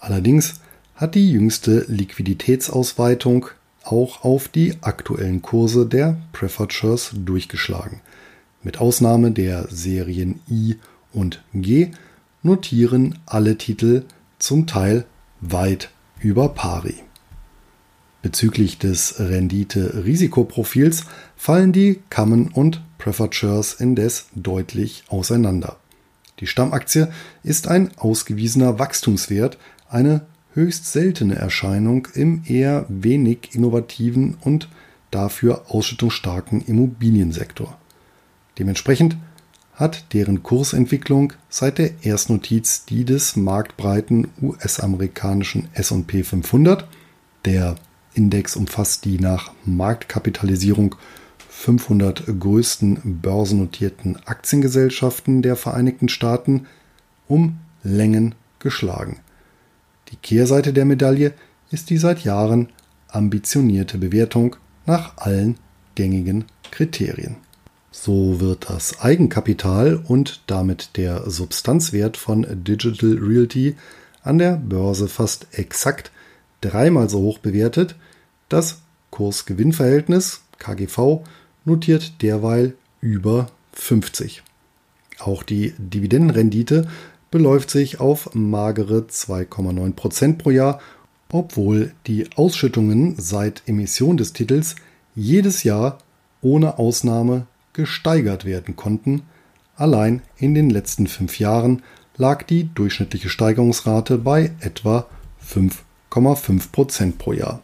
Allerdings 0.00 0.60
hat 0.94 1.14
die 1.14 1.30
jüngste 1.30 1.84
Liquiditätsausweitung 1.88 3.46
auch 3.84 4.24
auf 4.24 4.48
die 4.48 4.76
aktuellen 4.82 5.42
Kurse 5.42 5.86
der 5.86 6.16
Preferred 6.32 6.72
Shares 6.72 7.10
durchgeschlagen. 7.14 8.00
Mit 8.62 8.80
Ausnahme 8.80 9.32
der 9.32 9.66
Serien 9.70 10.40
I 10.48 10.76
und 11.12 11.42
G 11.52 11.90
notieren 12.42 13.18
alle 13.26 13.58
Titel 13.58 14.04
zum 14.38 14.66
Teil 14.66 15.04
weit 15.40 15.90
über 16.20 16.48
pari. 16.48 16.94
Bezüglich 18.22 18.78
des 18.78 19.16
Rendite-Risikoprofils 19.18 21.04
fallen 21.36 21.72
die 21.72 22.00
Common 22.08 22.48
und 22.48 22.80
Preferred 22.98 23.34
Shares 23.34 23.74
indes 23.74 24.26
deutlich 24.36 25.02
auseinander. 25.08 25.76
Die 26.38 26.46
Stammaktie 26.46 27.08
ist 27.42 27.66
ein 27.66 27.90
ausgewiesener 27.98 28.78
Wachstumswert, 28.78 29.58
eine 29.88 30.24
höchst 30.54 30.92
seltene 30.92 31.34
Erscheinung 31.34 32.06
im 32.14 32.42
eher 32.46 32.86
wenig 32.88 33.50
innovativen 33.54 34.36
und 34.40 34.68
dafür 35.10 35.64
ausschüttungsstarken 35.68 36.64
Immobiliensektor. 36.64 37.76
Dementsprechend 38.58 39.16
hat 39.74 40.12
deren 40.12 40.44
Kursentwicklung 40.44 41.32
seit 41.48 41.78
der 41.78 42.04
Erstnotiz 42.04 42.84
die 42.84 43.04
des 43.04 43.34
marktbreiten 43.34 44.28
US-amerikanischen 44.40 45.68
SP 45.74 46.22
500. 46.22 46.86
Der 47.44 47.74
Index 48.14 48.56
umfasst 48.56 49.04
die 49.04 49.18
nach 49.18 49.52
Marktkapitalisierung 49.64 50.96
500 51.48 52.24
größten 52.40 53.20
börsennotierten 53.20 54.16
Aktiengesellschaften 54.26 55.42
der 55.42 55.56
Vereinigten 55.56 56.08
Staaten 56.08 56.66
um 57.28 57.58
Längen 57.82 58.34
geschlagen. 58.58 59.20
Die 60.10 60.16
Kehrseite 60.16 60.72
der 60.72 60.84
Medaille 60.84 61.32
ist 61.70 61.90
die 61.90 61.98
seit 61.98 62.24
Jahren 62.24 62.68
ambitionierte 63.08 63.98
Bewertung 63.98 64.56
nach 64.86 65.16
allen 65.18 65.56
gängigen 65.94 66.44
Kriterien. 66.70 67.36
So 67.90 68.40
wird 68.40 68.70
das 68.70 69.00
Eigenkapital 69.00 69.96
und 69.96 70.42
damit 70.46 70.96
der 70.96 71.28
Substanzwert 71.30 72.16
von 72.16 72.46
Digital 72.64 73.18
Realty 73.20 73.76
an 74.22 74.38
der 74.38 74.52
Börse 74.52 75.08
fast 75.08 75.46
exakt 75.52 76.11
dreimal 76.62 77.10
so 77.10 77.20
hoch 77.20 77.38
bewertet. 77.38 77.96
Das 78.48 78.80
Kurs-Gewinn-Verhältnis 79.10 80.42
KGV 80.58 81.20
notiert 81.64 82.22
derweil 82.22 82.74
über 83.00 83.48
50. 83.74 84.42
Auch 85.18 85.42
die 85.42 85.74
Dividendenrendite 85.78 86.88
beläuft 87.30 87.70
sich 87.70 88.00
auf 88.00 88.34
magere 88.34 89.06
2,9 89.08 89.92
Prozent 89.92 90.38
pro 90.38 90.50
Jahr, 90.50 90.80
obwohl 91.30 91.92
die 92.06 92.28
Ausschüttungen 92.36 93.16
seit 93.18 93.62
Emission 93.66 94.16
des 94.16 94.32
Titels 94.32 94.76
jedes 95.14 95.62
Jahr 95.62 95.98
ohne 96.40 96.78
Ausnahme 96.78 97.46
gesteigert 97.72 98.44
werden 98.44 98.76
konnten. 98.76 99.22
Allein 99.76 100.22
in 100.36 100.54
den 100.54 100.70
letzten 100.70 101.06
fünf 101.06 101.38
Jahren 101.38 101.82
lag 102.16 102.42
die 102.42 102.68
durchschnittliche 102.74 103.30
Steigerungsrate 103.30 104.18
bei 104.18 104.52
etwa 104.60 105.06
5,5 106.12 106.72
Prozent 106.72 107.18
pro 107.18 107.32
Jahr. 107.32 107.62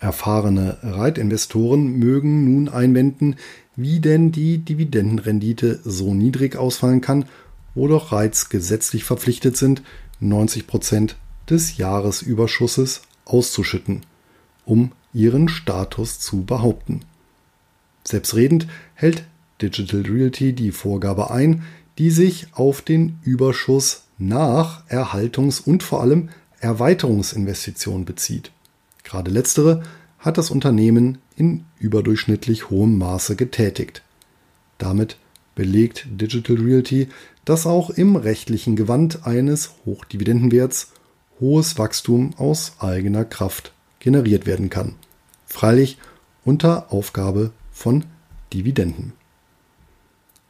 Erfahrene 0.00 0.78
Reitinvestoren 0.82 1.98
mögen 1.98 2.44
nun 2.44 2.68
einwenden, 2.68 3.36
wie 3.76 4.00
denn 4.00 4.32
die 4.32 4.58
Dividendenrendite 4.58 5.80
so 5.84 6.14
niedrig 6.14 6.56
ausfallen 6.56 7.00
kann, 7.00 7.26
wo 7.74 7.88
doch 7.88 8.12
Reits 8.12 8.48
gesetzlich 8.48 9.04
verpflichtet 9.04 9.56
sind, 9.56 9.82
90 10.20 10.66
Prozent 10.66 11.16
des 11.48 11.76
Jahresüberschusses 11.76 13.02
auszuschütten, 13.24 14.02
um 14.64 14.92
ihren 15.12 15.48
Status 15.48 16.20
zu 16.20 16.44
behaupten. 16.44 17.00
Selbstredend 18.04 18.66
hält 18.94 19.24
Digital 19.60 20.02
Realty 20.02 20.52
die 20.52 20.72
Vorgabe 20.72 21.30
ein, 21.30 21.62
die 21.98 22.10
sich 22.10 22.48
auf 22.52 22.82
den 22.82 23.18
Überschuss 23.22 24.04
nach 24.18 24.86
Erhaltungs- 24.88 25.60
und 25.60 25.82
vor 25.82 26.00
allem 26.00 26.28
Erweiterungsinvestitionen 26.64 28.06
bezieht. 28.06 28.50
Gerade 29.04 29.30
letztere 29.30 29.82
hat 30.18 30.38
das 30.38 30.50
Unternehmen 30.50 31.18
in 31.36 31.66
überdurchschnittlich 31.78 32.70
hohem 32.70 32.96
Maße 32.96 33.36
getätigt. 33.36 34.02
Damit 34.78 35.18
belegt 35.54 36.06
Digital 36.10 36.56
Realty, 36.56 37.08
dass 37.44 37.66
auch 37.66 37.90
im 37.90 38.16
rechtlichen 38.16 38.76
Gewand 38.76 39.26
eines 39.26 39.74
Hochdividendenwerts 39.84 40.92
hohes 41.38 41.78
Wachstum 41.78 42.32
aus 42.38 42.72
eigener 42.78 43.26
Kraft 43.26 43.72
generiert 43.98 44.46
werden 44.46 44.70
kann. 44.70 44.94
Freilich 45.44 45.98
unter 46.46 46.90
Aufgabe 46.92 47.52
von 47.72 48.04
Dividenden. 48.54 49.12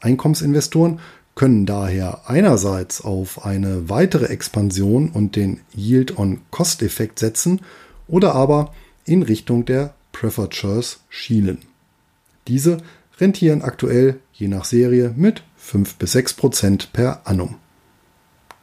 Einkommensinvestoren 0.00 1.00
können 1.34 1.66
daher 1.66 2.28
einerseits 2.28 3.00
auf 3.00 3.44
eine 3.44 3.88
weitere 3.88 4.26
Expansion 4.26 5.10
und 5.10 5.36
den 5.36 5.60
Yield-on-Cost-Effekt 5.74 7.18
setzen 7.18 7.60
oder 8.06 8.34
aber 8.34 8.72
in 9.04 9.22
Richtung 9.22 9.64
der 9.64 9.94
Preferred 10.12 10.54
Shares 10.54 11.00
schielen. 11.08 11.58
Diese 12.46 12.78
rentieren 13.18 13.62
aktuell 13.62 14.20
je 14.32 14.48
nach 14.48 14.64
Serie 14.64 15.12
mit 15.16 15.42
5 15.56 15.96
bis 15.96 16.12
6 16.12 16.34
Prozent 16.34 16.92
per 16.92 17.26
annum. 17.26 17.56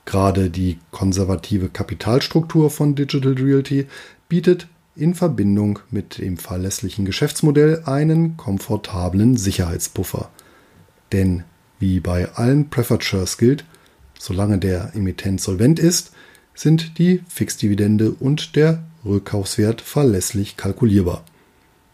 Gerade 0.05 0.49
die 0.49 0.79
konservative 0.91 1.69
Kapitalstruktur 1.69 2.69
von 2.69 2.95
Digital 2.95 3.34
Realty 3.34 3.88
bietet 4.29 4.67
in 4.95 5.13
Verbindung 5.13 5.79
mit 5.89 6.17
dem 6.17 6.38
verlässlichen 6.38 7.05
Geschäftsmodell 7.05 7.84
einen 7.86 8.36
komfortablen 8.38 9.38
Sicherheitspuffer. 9.38 10.29
Denn 11.12 11.43
wie 11.81 11.99
bei 11.99 12.31
allen 12.35 12.69
Preferred 12.69 13.03
Shares 13.03 13.37
gilt, 13.37 13.65
solange 14.17 14.57
der 14.59 14.91
Emittent 14.95 15.41
solvent 15.41 15.79
ist, 15.79 16.11
sind 16.53 16.97
die 16.97 17.23
Fixdividende 17.27 18.11
und 18.11 18.55
der 18.55 18.83
Rückkaufswert 19.03 19.81
verlässlich 19.81 20.57
kalkulierbar. 20.57 21.25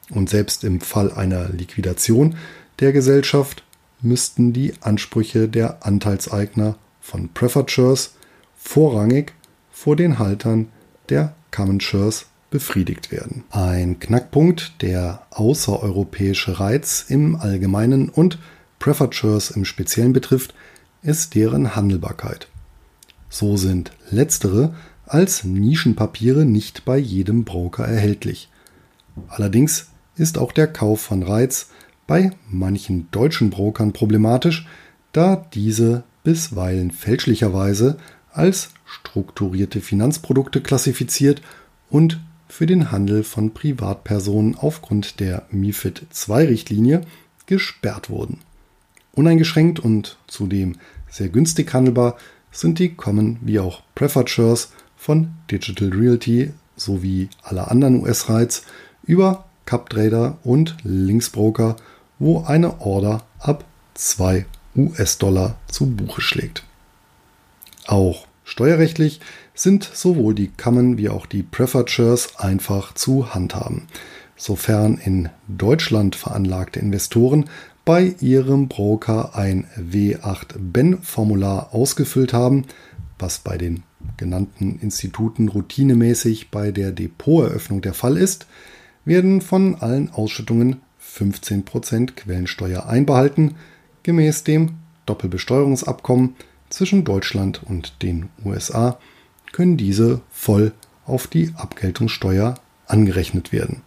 Und 0.10 0.30
selbst 0.30 0.64
im 0.64 0.82
Fall 0.82 1.12
einer 1.12 1.50
Liquidation 1.50 2.36
der 2.80 2.92
Gesellschaft 2.92 3.64
müssten 4.02 4.54
die 4.54 4.74
Ansprüche 4.82 5.48
der 5.48 5.86
Anteilseigner 5.86 6.76
von 7.02 7.30
Preferred 7.34 7.72
Shares 7.72 8.16
vorrangig 8.56 9.34
vor 9.72 9.96
den 9.96 10.20
Haltern 10.20 10.68
der 11.10 11.34
Common 11.52 11.80
Shares 11.80 12.26
befriedigt 12.50 13.12
werden. 13.12 13.44
Ein 13.52 14.00
Knackpunkt, 14.00 14.82
der 14.82 15.26
außereuropäische 15.32 16.60
Reiz 16.60 17.06
im 17.08 17.36
Allgemeinen 17.36 18.10
und 18.10 18.40
Shares 18.80 19.52
im 19.52 19.66
Speziellen 19.66 20.14
betrifft, 20.14 20.54
ist 21.02 21.36
deren 21.36 21.76
Handelbarkeit. 21.76 22.48
So 23.30 23.58
sind 23.58 23.92
letztere 24.10 24.74
als 25.06 25.44
Nischenpapiere 25.44 26.46
nicht 26.46 26.86
bei 26.86 26.98
jedem 26.98 27.44
Broker 27.44 27.86
erhältlich. 27.86 28.50
Allerdings 29.28 29.88
ist 30.16 30.38
auch 30.38 30.52
der 30.52 30.68
Kauf 30.68 31.02
von 31.02 31.24
Reiz 31.24 31.70
bei 32.08 32.32
manchen 32.50 33.10
deutschen 33.12 33.50
Brokern 33.50 33.94
problematisch, 33.94 34.68
da 35.12 35.48
diese 35.54 36.04
bisweilen 36.24 36.92
fälschlicherweise 36.92 37.98
als 38.32 38.72
strukturierte 38.86 39.82
Finanzprodukte 39.82 40.62
klassifiziert 40.62 41.42
und 41.90 42.20
für 42.48 42.66
den 42.66 42.92
Handel 42.92 43.24
von 43.24 43.54
Privatpersonen 43.54 44.56
aufgrund 44.56 45.20
der 45.20 45.46
MIFID 45.52 46.08
II-Richtlinie 46.28 47.02
gesperrt 47.46 48.10
wurden. 48.10 48.40
Uneingeschränkt 49.18 49.80
und 49.80 50.18
zudem 50.28 50.76
sehr 51.10 51.30
günstig 51.30 51.74
handelbar 51.74 52.18
sind 52.52 52.78
die 52.78 52.94
Common 52.94 53.38
wie 53.42 53.60
auch 53.60 53.82
Preferred 53.96 54.30
Shares 54.30 54.72
von 54.96 55.30
Digital 55.50 55.90
Realty 55.90 56.54
sowie 56.76 57.30
aller 57.42 57.72
anderen 57.72 58.00
US-Rights 58.02 58.64
über 59.04 59.46
CupTrader 59.66 60.38
und 60.44 60.78
Linksbroker, 60.84 61.78
wo 62.20 62.44
eine 62.44 62.80
Order 62.80 63.26
ab 63.40 63.66
2 63.96 64.46
US-Dollar 64.76 65.58
zu 65.68 65.88
Buche 65.88 66.22
schlägt. 66.22 66.64
Auch 67.88 68.28
steuerrechtlich 68.44 69.20
sind 69.56 69.84
sowohl 69.84 70.36
die 70.36 70.50
Common 70.50 71.00
wie 71.00 71.10
auch 71.10 71.26
die 71.26 71.42
Preferred 71.42 71.90
Shares 71.90 72.38
einfach 72.38 72.94
zu 72.94 73.34
handhaben, 73.34 73.88
sofern 74.36 75.00
in 75.04 75.30
Deutschland 75.48 76.16
veranlagte 76.16 76.80
Investoren 76.80 77.50
bei 77.88 78.16
ihrem 78.20 78.68
Broker 78.68 79.34
ein 79.38 79.66
W8-Ben-Formular 79.78 81.74
ausgefüllt 81.74 82.34
haben, 82.34 82.66
was 83.18 83.40
bei 83.40 83.58
den 83.58 83.84
genannten 84.18 84.78
Instituten 84.82 85.48
routinemäßig 85.48 86.52
bei 86.52 86.72
der 86.74 86.92
Depoteröffnung 86.92 87.82
der 87.82 87.94
Fall 87.94 88.18
ist, 88.18 88.46
werden 89.06 89.40
von 89.40 89.76
allen 89.76 90.10
Ausschüttungen 90.10 90.82
15% 91.02 92.12
Quellensteuer 92.12 92.88
einbehalten, 92.88 93.56
gemäß 94.04 94.44
dem 94.44 94.72
Doppelbesteuerungsabkommen 95.06 96.36
zwischen 96.70 97.06
Deutschland 97.06 97.62
und 97.64 98.04
den 98.04 98.28
USA 98.44 99.00
können 99.54 99.78
diese 99.78 100.20
voll 100.30 100.74
auf 101.06 101.28
die 101.28 101.54
Abgeltungssteuer 101.56 102.56
angerechnet 102.86 103.54
werden. 103.54 103.82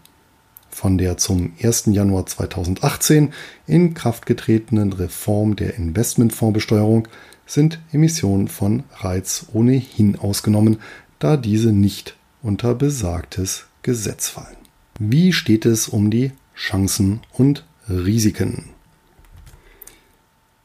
Von 0.71 0.99
der 0.99 1.17
zum 1.17 1.53
1. 1.63 1.87
Januar 1.87 2.27
2018 2.27 3.33
in 3.67 3.95
Kraft 3.95 4.25
getretenen 4.25 4.93
Reform 4.93 5.57
der 5.57 5.75
Investmentfondsbesteuerung 5.75 7.09
sind 7.45 7.81
Emissionen 7.93 8.49
von 8.49 8.85
Reiz 8.95 9.47
ohnehin 9.53 10.17
ausgenommen, 10.17 10.79
da 11.19 11.37
diese 11.37 11.73
nicht 11.73 12.17
unter 12.43 12.75
besagtes 12.75 13.67
Gesetz 13.83 14.29
fallen. 14.29 14.57
Wie 14.99 15.33
steht 15.33 15.67
es 15.67 15.89
um 15.89 16.11
die 16.11 16.33
Chancen 16.55 17.21
und 17.33 17.65
Risiken? 17.89 18.71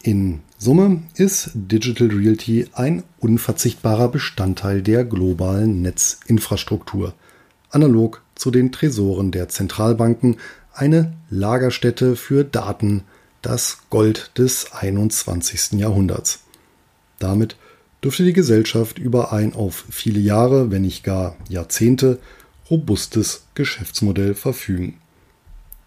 In 0.03 0.41
Summe 0.57 1.01
ist 1.15 1.51
Digital 1.55 2.09
Realty 2.09 2.67
ein 2.73 3.03
unverzichtbarer 3.19 4.09
Bestandteil 4.09 4.81
der 4.81 5.03
globalen 5.03 5.81
Netzinfrastruktur, 5.81 7.13
analog 7.71 8.21
zu 8.35 8.51
den 8.51 8.71
Tresoren 8.71 9.31
der 9.31 9.49
Zentralbanken 9.49 10.37
eine 10.73 11.13
Lagerstätte 11.29 12.15
für 12.15 12.43
Daten, 12.43 13.03
das 13.41 13.79
Gold 13.89 14.31
des 14.37 14.73
21. 14.73 15.79
Jahrhunderts. 15.79 16.43
Damit 17.19 17.55
dürfte 18.03 18.23
die 18.23 18.33
Gesellschaft 18.33 18.99
über 18.99 19.31
ein 19.31 19.53
auf 19.53 19.85
viele 19.89 20.19
Jahre, 20.19 20.69
wenn 20.71 20.81
nicht 20.81 21.03
gar 21.03 21.35
Jahrzehnte, 21.49 22.19
robustes 22.69 23.45
Geschäftsmodell 23.55 24.35
verfügen. 24.35 24.97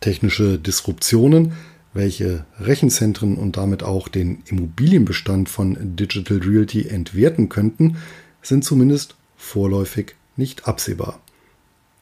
Technische 0.01 0.59
Disruptionen, 0.59 1.53
welche 1.93 2.45
Rechenzentren 2.61 3.37
und 3.37 3.57
damit 3.57 3.83
auch 3.83 4.09
den 4.09 4.43
Immobilienbestand 4.47 5.49
von 5.49 5.97
Digital 5.97 6.39
Realty 6.39 6.89
entwerten 6.89 7.49
könnten, 7.49 7.97
sind 8.43 8.65
zumindest 8.65 9.17
vorläufig 9.37 10.15
nicht 10.37 10.69
absehbar. 10.69 11.21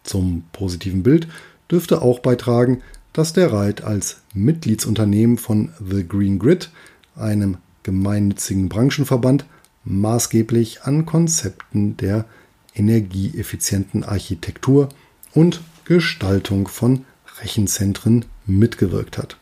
Zum 0.07 0.45
positiven 0.53 1.03
Bild 1.03 1.29
dürfte 1.71 2.01
auch 2.01 2.21
beitragen, 2.21 2.83
dass 3.13 3.33
der 3.33 3.53
Reit 3.53 3.83
als 3.83 4.19
Mitgliedsunternehmen 4.35 5.39
von 5.39 5.71
The 5.87 6.07
Green 6.07 6.39
Grid, 6.39 6.71
einem 7.15 7.59
gemeinnützigen 7.83 8.69
Branchenverband, 8.69 9.45
maßgeblich 9.85 10.83
an 10.83 11.07
Konzepten 11.07 11.97
der 11.97 12.27
energieeffizienten 12.75 14.05
Architektur 14.05 14.89
und 15.33 15.63
Gestaltung 15.85 16.69
von 16.69 17.05
Rechenzentren 17.41 18.25
mitgewirkt 18.47 19.19
hat. 19.19 19.39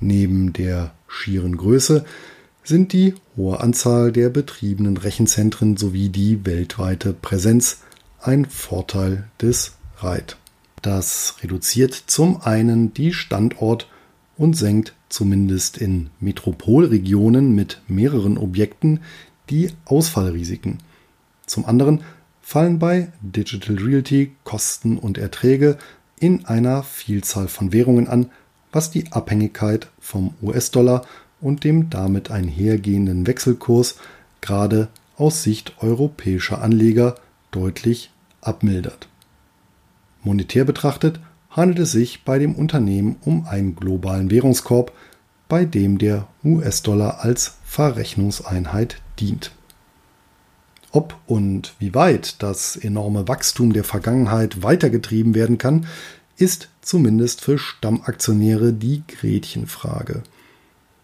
Neben 0.00 0.52
der 0.52 0.92
schieren 1.08 1.56
Größe 1.56 2.04
sind 2.62 2.92
die 2.92 3.14
hohe 3.36 3.60
Anzahl 3.60 4.12
der 4.12 4.28
betriebenen 4.28 4.96
Rechenzentren 4.96 5.76
sowie 5.76 6.08
die 6.08 6.44
weltweite 6.44 7.12
Präsenz 7.12 7.78
ein 8.22 8.46
Vorteil 8.46 9.28
des 9.40 9.76
REIT. 9.98 10.36
Das 10.82 11.36
reduziert 11.42 11.94
zum 11.94 12.42
einen 12.42 12.94
die 12.94 13.12
Standort- 13.12 13.88
und 14.36 14.56
senkt 14.56 14.94
zumindest 15.08 15.76
in 15.78 16.10
Metropolregionen 16.20 17.54
mit 17.54 17.82
mehreren 17.88 18.38
Objekten 18.38 19.00
die 19.50 19.70
Ausfallrisiken. 19.84 20.78
Zum 21.46 21.66
anderen 21.66 22.02
fallen 22.40 22.78
bei 22.78 23.12
Digital 23.20 23.76
Realty 23.76 24.32
Kosten 24.44 24.96
und 24.96 25.18
Erträge 25.18 25.76
in 26.18 26.46
einer 26.46 26.82
Vielzahl 26.82 27.48
von 27.48 27.72
Währungen 27.72 28.08
an, 28.08 28.30
was 28.72 28.90
die 28.90 29.12
Abhängigkeit 29.12 29.88
vom 30.00 30.34
US-Dollar 30.42 31.04
und 31.40 31.64
dem 31.64 31.90
damit 31.90 32.30
einhergehenden 32.30 33.26
Wechselkurs 33.26 33.96
gerade 34.40 34.88
aus 35.16 35.42
Sicht 35.42 35.74
europäischer 35.82 36.62
Anleger 36.62 37.16
deutlich 37.50 38.09
abmildert. 38.40 39.08
Monetär 40.22 40.64
betrachtet 40.64 41.20
handelt 41.50 41.80
es 41.80 41.92
sich 41.92 42.24
bei 42.24 42.38
dem 42.38 42.54
Unternehmen 42.54 43.16
um 43.22 43.46
einen 43.46 43.74
globalen 43.74 44.30
Währungskorb, 44.30 44.92
bei 45.48 45.64
dem 45.64 45.98
der 45.98 46.28
US-Dollar 46.44 47.24
als 47.24 47.56
Verrechnungseinheit 47.64 49.00
dient. 49.18 49.52
Ob 50.92 51.16
und 51.26 51.74
wie 51.78 51.94
weit 51.94 52.42
das 52.42 52.76
enorme 52.76 53.28
Wachstum 53.28 53.72
der 53.72 53.84
Vergangenheit 53.84 54.62
weitergetrieben 54.62 55.34
werden 55.34 55.58
kann, 55.58 55.86
ist 56.36 56.68
zumindest 56.82 57.42
für 57.42 57.58
Stammaktionäre 57.58 58.72
die 58.72 59.02
Gretchenfrage. 59.06 60.22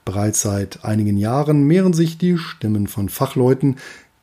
Bereits 0.05 0.41
seit 0.41 0.85
einigen 0.85 1.17
Jahren 1.17 1.65
mehren 1.65 1.93
sich 1.93 2.19
die 2.19 2.39
Stimmen 2.39 2.87
von 2.87 3.09
Fachleuten, 3.09 3.77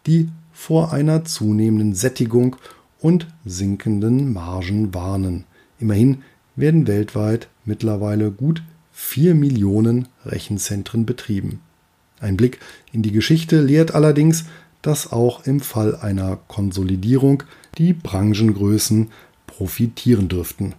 die 0.07 0.29
vor 0.53 0.93
einer 0.93 1.25
zunehmenden 1.25 1.93
Sättigung 1.93 2.55
und 3.03 3.27
sinkenden 3.45 4.33
Margen 4.33 4.93
warnen. 4.93 5.43
Immerhin 5.77 6.23
werden 6.55 6.87
weltweit 6.87 7.49
mittlerweile 7.65 8.31
gut 8.31 8.63
4 8.93 9.35
Millionen 9.35 10.07
Rechenzentren 10.25 11.05
betrieben. 11.05 11.59
Ein 12.21 12.37
Blick 12.37 12.59
in 12.93 13.01
die 13.01 13.11
Geschichte 13.11 13.61
lehrt 13.61 13.93
allerdings, 13.93 14.45
dass 14.81 15.11
auch 15.11 15.45
im 15.45 15.59
Fall 15.59 15.97
einer 15.97 16.37
Konsolidierung 16.47 17.43
die 17.77 17.93
Branchengrößen 17.93 19.11
profitieren 19.47 20.29
dürften, 20.29 20.73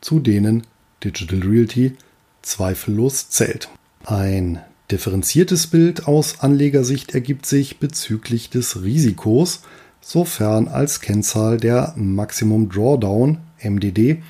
zu 0.00 0.18
denen 0.18 0.64
Digital 1.04 1.40
Realty 1.40 1.96
zweifellos 2.42 3.30
zählt. 3.30 3.68
Ein 4.04 4.60
differenziertes 4.90 5.68
Bild 5.68 6.08
aus 6.08 6.40
Anlegersicht 6.40 7.14
ergibt 7.14 7.46
sich 7.46 7.78
bezüglich 7.78 8.50
des 8.50 8.82
Risikos, 8.82 9.62
sofern 10.00 10.68
als 10.68 11.00
Kennzahl 11.00 11.58
der 11.58 11.94
Maximum 11.96 12.68
Drawdown 12.68 13.38
MDD, 13.62 14.22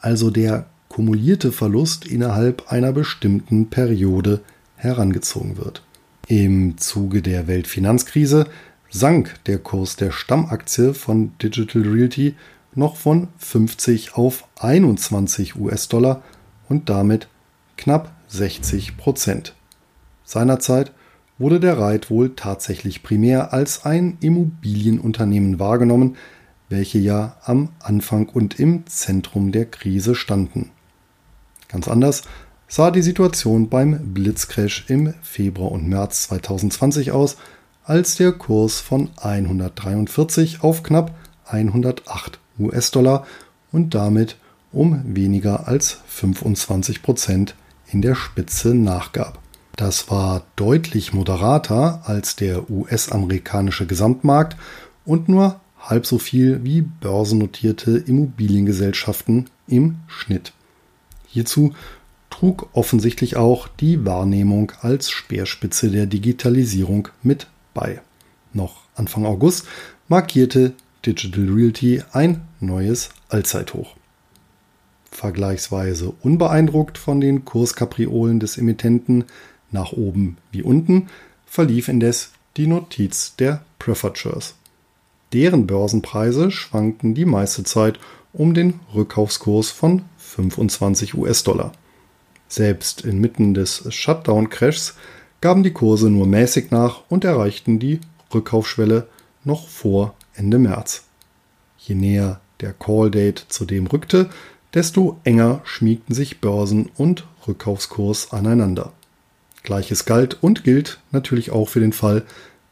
also 0.00 0.30
der 0.30 0.66
kumulierte 0.88 1.52
Verlust 1.52 2.06
innerhalb 2.06 2.72
einer 2.72 2.92
bestimmten 2.92 3.68
Periode 3.68 4.40
herangezogen 4.76 5.58
wird. 5.58 5.82
Im 6.28 6.78
Zuge 6.78 7.22
der 7.22 7.46
Weltfinanzkrise 7.46 8.46
sank 8.90 9.34
der 9.46 9.58
Kurs 9.58 9.96
der 9.96 10.10
Stammaktie 10.10 10.94
von 10.94 11.32
Digital 11.38 11.82
Realty 11.82 12.34
noch 12.74 12.96
von 12.96 13.28
50 13.38 14.14
auf 14.14 14.44
21 14.58 15.56
US-Dollar 15.56 16.22
und 16.68 16.88
damit 16.88 17.28
knapp 17.76 18.12
60 18.28 18.96
Prozent. 18.96 19.54
Seinerzeit 20.24 20.92
wurde 21.38 21.60
der 21.60 21.78
Reit 21.78 22.10
wohl 22.10 22.34
tatsächlich 22.34 23.02
primär 23.02 23.52
als 23.52 23.84
ein 23.84 24.16
Immobilienunternehmen 24.20 25.58
wahrgenommen, 25.58 26.16
welche 26.68 26.98
ja 26.98 27.36
am 27.44 27.70
Anfang 27.78 28.28
und 28.28 28.58
im 28.58 28.86
Zentrum 28.86 29.52
der 29.52 29.66
Krise 29.66 30.14
standen. 30.14 30.70
Ganz 31.68 31.88
anders 31.88 32.22
sah 32.68 32.90
die 32.90 33.02
Situation 33.02 33.68
beim 33.68 34.14
Blitzcrash 34.14 34.86
im 34.88 35.14
Februar 35.22 35.72
und 35.72 35.88
März 35.88 36.28
2020 36.28 37.12
aus, 37.12 37.36
als 37.84 38.16
der 38.16 38.32
Kurs 38.32 38.80
von 38.80 39.10
143 39.16 40.62
auf 40.62 40.82
knapp 40.82 41.14
108 41.46 42.40
US-Dollar 42.58 43.26
und 43.70 43.94
damit 43.94 44.36
um 44.72 45.02
weniger 45.04 45.68
als 45.68 46.00
25 46.06 47.02
Prozent 47.02 47.54
in 47.88 48.02
der 48.02 48.16
Spitze 48.16 48.74
nachgab. 48.74 49.38
Das 49.76 50.10
war 50.10 50.44
deutlich 50.56 51.12
moderater 51.12 52.00
als 52.04 52.34
der 52.34 52.70
US-amerikanische 52.70 53.86
Gesamtmarkt 53.86 54.56
und 55.04 55.28
nur 55.28 55.60
halb 55.78 56.06
so 56.06 56.18
viel 56.18 56.64
wie 56.64 56.80
börsennotierte 56.80 57.98
Immobiliengesellschaften 57.98 59.50
im 59.68 59.96
Schnitt. 60.08 60.52
Hierzu 61.28 61.74
trug 62.30 62.70
offensichtlich 62.72 63.36
auch 63.36 63.68
die 63.68 64.04
Wahrnehmung 64.04 64.72
als 64.80 65.10
Speerspitze 65.10 65.90
der 65.90 66.06
Digitalisierung 66.06 67.08
mit 67.22 67.46
bei. 67.74 68.00
Noch 68.54 68.80
Anfang 68.94 69.26
August 69.26 69.66
markierte 70.08 70.72
Digital 71.04 71.48
Realty 71.50 72.02
ein 72.12 72.40
neues 72.60 73.10
Allzeithoch. 73.28 73.94
Vergleichsweise 75.10 76.12
unbeeindruckt 76.22 76.98
von 76.98 77.20
den 77.20 77.44
Kurskapriolen 77.44 78.40
des 78.40 78.58
Emittenten 78.58 79.24
nach 79.70 79.92
oben 79.92 80.36
wie 80.52 80.62
unten 80.62 81.08
verlief 81.46 81.88
indes 81.88 82.32
die 82.56 82.66
Notiz 82.66 83.36
der 83.36 83.64
Preferred 83.78 84.54
Deren 85.32 85.66
Börsenpreise 85.66 86.50
schwankten 86.50 87.14
die 87.14 87.24
meiste 87.24 87.64
Zeit 87.64 87.98
um 88.32 88.54
den 88.54 88.80
Rückkaufskurs 88.94 89.70
von 89.70 90.02
25 90.18 91.14
US-Dollar. 91.14 91.72
Selbst 92.48 93.02
inmitten 93.02 93.54
des 93.54 93.92
Shutdown-Crashs 93.92 94.94
gaben 95.40 95.62
die 95.62 95.72
Kurse 95.72 96.10
nur 96.10 96.26
mäßig 96.26 96.70
nach 96.70 97.02
und 97.08 97.24
erreichten 97.24 97.78
die 97.78 98.00
Rückkaufschwelle 98.32 99.08
noch 99.44 99.68
vor 99.68 100.14
Ende 100.34 100.58
März. 100.58 101.04
Je 101.78 101.94
näher 101.94 102.40
der 102.60 102.72
Call-Date 102.72 103.46
zudem 103.48 103.86
rückte, 103.86 104.30
desto 104.74 105.18
enger 105.24 105.60
schmiegten 105.64 106.14
sich 106.14 106.40
Börsen 106.40 106.90
und 106.96 107.26
Rückkaufskurs 107.46 108.32
aneinander. 108.32 108.92
Gleiches 109.66 110.06
galt 110.06 110.42
und 110.42 110.64
gilt 110.64 111.00
natürlich 111.12 111.50
auch 111.50 111.68
für 111.68 111.80
den 111.80 111.92
Fall, 111.92 112.24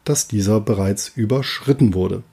dass 0.03 0.27
dieser 0.27 0.59
bereits 0.59 1.09
überschritten 1.09 1.93
wurde. 1.93 2.23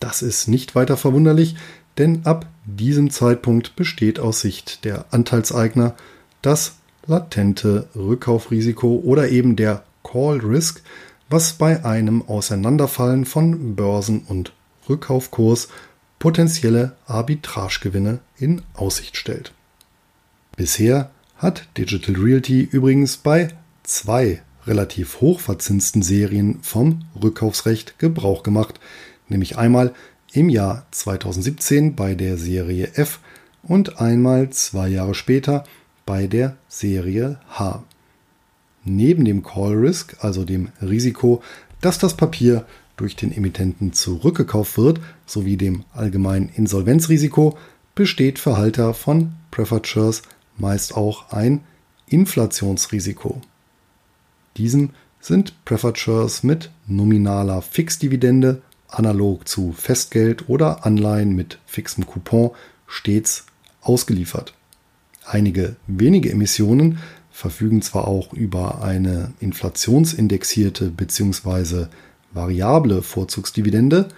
Das 0.00 0.22
ist 0.22 0.48
nicht 0.48 0.74
weiter 0.74 0.96
verwunderlich, 0.96 1.56
denn 1.98 2.22
ab 2.24 2.46
diesem 2.64 3.10
Zeitpunkt 3.10 3.76
besteht 3.76 4.18
aus 4.18 4.40
Sicht 4.40 4.84
der 4.86 5.04
Anteilseigner 5.10 5.94
das 6.40 6.76
latente 7.06 7.88
Rückkaufrisiko 7.94 9.02
oder 9.04 9.28
eben 9.28 9.56
der 9.56 9.84
Call 10.02 10.38
Risk, 10.38 10.82
was 11.28 11.54
bei 11.54 11.84
einem 11.84 12.22
Auseinanderfallen 12.22 13.24
von 13.24 13.74
Börsen- 13.74 14.24
und 14.26 14.52
Rückkaufkurs 14.88 15.68
potenzielle 16.18 16.96
Arbitragegewinne 17.06 18.20
in 18.38 18.62
Aussicht 18.74 19.16
stellt. 19.16 19.52
Bisher 20.56 21.10
hat 21.36 21.66
Digital 21.76 22.14
Realty 22.16 22.62
übrigens 22.62 23.16
bei 23.16 23.48
zwei 23.82 24.42
relativ 24.66 25.20
hochverzinsten 25.20 26.02
Serien 26.02 26.58
vom 26.62 27.04
Rückkaufsrecht 27.20 27.98
Gebrauch 27.98 28.42
gemacht, 28.42 28.78
nämlich 29.28 29.58
einmal 29.58 29.94
im 30.32 30.48
Jahr 30.48 30.86
2017 30.90 31.94
bei 31.94 32.14
der 32.14 32.38
Serie 32.38 32.90
F 32.94 33.20
und 33.62 34.00
einmal 34.00 34.50
zwei 34.50 34.88
Jahre 34.88 35.14
später 35.14 35.64
bei 36.06 36.26
der 36.26 36.56
Serie 36.68 37.38
H. 37.50 37.82
Neben 38.84 39.24
dem 39.24 39.42
Call 39.42 39.74
Risk, 39.74 40.16
also 40.20 40.44
dem 40.44 40.68
Risiko, 40.80 41.42
dass 41.80 41.98
das 41.98 42.16
Papier 42.16 42.66
durch 42.96 43.16
den 43.16 43.32
Emittenten 43.32 43.92
zurückgekauft 43.92 44.78
wird, 44.78 45.00
sowie 45.26 45.56
dem 45.56 45.84
allgemeinen 45.92 46.48
Insolvenzrisiko, 46.54 47.56
besteht 47.94 48.38
für 48.38 48.56
Halter 48.56 48.94
von 48.94 49.32
Preferred 49.50 49.86
Shares 49.86 50.22
meist 50.56 50.96
auch 50.96 51.30
ein 51.30 51.60
Inflationsrisiko. 52.06 53.40
Diesem 54.56 54.90
sind 55.20 55.54
Preferred 55.64 55.98
Shares 55.98 56.42
mit 56.42 56.70
nominaler 56.86 57.62
Fixdividende 57.62 58.62
analog 58.88 59.48
zu 59.48 59.72
Festgeld 59.72 60.48
oder 60.48 60.84
Anleihen 60.84 61.34
mit 61.34 61.58
fixem 61.64 62.06
Coupon 62.06 62.50
stets 62.86 63.46
ausgeliefert. 63.80 64.54
Einige 65.24 65.76
wenige 65.86 66.30
Emissionen 66.30 66.98
verfügen 67.30 67.80
zwar 67.80 68.06
auch 68.06 68.32
über 68.32 68.82
eine 68.82 69.32
inflationsindexierte 69.40 70.90
bzw. 70.90 71.86
variable 72.32 73.02
Vorzugsdividende, 73.02 74.08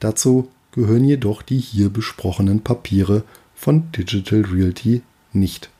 dazu 0.00 0.50
gehören 0.72 1.04
jedoch 1.04 1.42
die 1.42 1.58
hier 1.58 1.88
besprochenen 1.90 2.62
Papiere 2.62 3.22
von 3.54 3.92
Digital 3.92 4.40
Realty 4.40 5.02
nicht. 5.32 5.70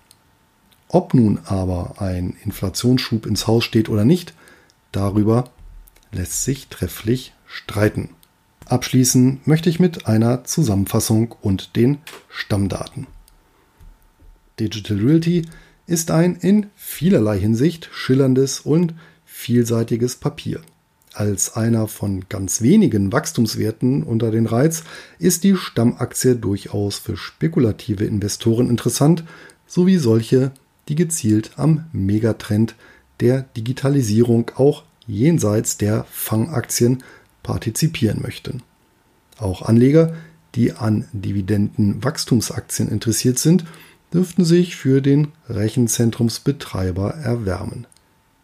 Ob 0.88 1.14
nun 1.14 1.40
aber 1.44 2.01
ein 2.01 2.37
Inflationsschub 2.44 3.27
ins 3.27 3.47
Haus 3.47 3.64
steht 3.64 3.88
oder 3.88 4.05
nicht, 4.05 4.35
darüber 4.92 5.51
lässt 6.12 6.44
sich 6.44 6.68
trefflich 6.68 7.33
streiten. 7.47 8.11
Abschließen 8.66 9.40
möchte 9.44 9.68
ich 9.68 9.81
mit 9.81 10.07
einer 10.07 10.44
Zusammenfassung 10.44 11.35
und 11.42 11.77
den 11.77 11.99
Stammdaten. 12.29 13.07
Digital 14.59 14.99
Realty 14.99 15.47
ist 15.87 16.11
ein 16.11 16.37
in 16.37 16.66
vielerlei 16.77 17.38
Hinsicht 17.38 17.90
schillerndes 17.92 18.61
und 18.61 18.94
vielseitiges 19.25 20.16
Papier. 20.16 20.61
Als 21.12 21.55
einer 21.55 21.87
von 21.87 22.29
ganz 22.29 22.62
wenigen 22.62 23.12
Wachstumswerten 23.12 24.03
unter 24.03 24.31
den 24.31 24.47
Reiz 24.47 24.83
ist 25.18 25.44
die 25.44 25.57
Stammaktie 25.57 26.35
durchaus 26.35 26.99
für 26.99 27.16
spekulative 27.16 28.05
Investoren 28.05 28.68
interessant, 28.68 29.25
sowie 29.66 29.99
solche, 29.99 30.53
die 30.88 30.94
gezielt 30.94 31.53
am 31.57 31.87
Megatrend 31.92 32.75
der 33.20 33.42
Digitalisierung 33.57 34.51
auch 34.57 34.85
jenseits 35.07 35.77
der 35.77 36.05
Fangaktien 36.11 37.03
partizipieren 37.42 38.23
möchten. 38.23 38.62
Auch 39.38 39.62
Anleger, 39.62 40.14
die 40.55 40.73
an 40.73 41.07
Dividendenwachstumsaktien 41.12 42.88
interessiert 42.88 43.38
sind, 43.38 43.64
dürften 44.12 44.44
sich 44.44 44.77
für 44.77 45.01
den 45.01 45.33
Rechenzentrumsbetreiber 45.49 47.14
erwärmen. 47.14 47.87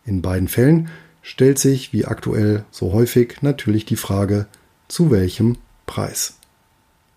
In 0.05 0.23
beiden 0.23 0.49
Fällen 0.49 0.89
stellt 1.23 1.59
sich, 1.59 1.93
wie 1.93 2.07
aktuell 2.07 2.65
so 2.71 2.93
häufig, 2.93 3.43
natürlich 3.43 3.85
die 3.85 3.97
Frage, 3.97 4.47
zu 4.89 5.11
welchem 5.11 5.57
Preis. 5.87 6.39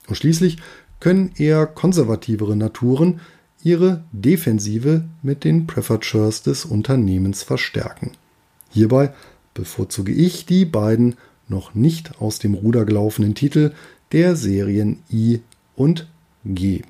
Und 0.08 0.16
schließlich 0.16 0.58
können 1.00 1.32
eher 1.36 1.66
konservativere 1.66 2.56
Naturen 2.56 3.22
ihre 3.64 4.04
Defensive 4.12 5.04
mit 5.22 5.44
den 5.44 5.68
Shares 6.02 6.44
des 6.44 6.66
Unternehmens 6.66 7.44
verstärken. 7.44 8.12
Hierbei 8.70 9.14
bevorzuge 9.54 10.12
ich 10.12 10.46
die 10.46 10.66
beiden 10.66 11.16
noch 11.48 11.74
nicht 11.74 12.20
aus 12.20 12.40
dem 12.40 12.54
Ruder 12.54 12.86
gelaufenen 12.86 13.36
Titel 13.36 13.74
der 14.12 14.36
Serien 14.36 15.00
I 15.12 15.42
und 15.76 16.08
G. 16.46 16.82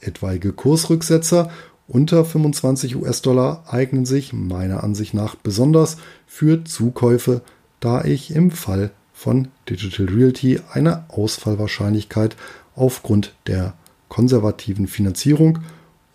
Etwaige 0.00 0.52
Kursrücksetzer 0.52 1.50
unter 1.88 2.24
25 2.24 2.96
US-Dollar 2.96 3.64
eignen 3.68 4.06
sich 4.06 4.32
meiner 4.32 4.82
Ansicht 4.82 5.14
nach 5.14 5.36
besonders 5.36 5.98
für 6.26 6.64
Zukäufe, 6.64 7.42
da 7.78 8.04
ich 8.04 8.34
im 8.34 8.50
Fall 8.50 8.90
von 9.12 9.48
Digital 9.70 10.06
Realty 10.06 10.60
eine 10.72 11.08
Ausfallwahrscheinlichkeit 11.08 12.36
aufgrund 12.74 13.34
der 13.46 13.74
konservativen 14.08 14.88
Finanzierung 14.88 15.60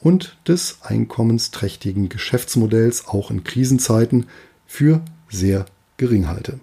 und 0.01 0.37
des 0.47 0.79
einkommensträchtigen 0.81 2.09
Geschäftsmodells 2.09 3.07
auch 3.07 3.31
in 3.31 3.43
Krisenzeiten 3.43 4.27
für 4.65 5.01
sehr 5.29 5.65
gering 5.97 6.27
halte. 6.27 6.59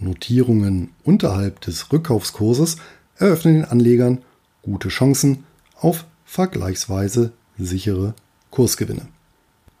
Notierungen 0.00 0.90
unterhalb 1.04 1.60
des 1.60 1.92
Rückkaufskurses 1.92 2.76
eröffnen 3.16 3.54
den 3.54 3.64
Anlegern 3.64 4.18
gute 4.62 4.88
Chancen 4.88 5.44
auf 5.76 6.04
vergleichsweise 6.24 7.32
sichere 7.58 8.14
Kursgewinne. 8.50 9.06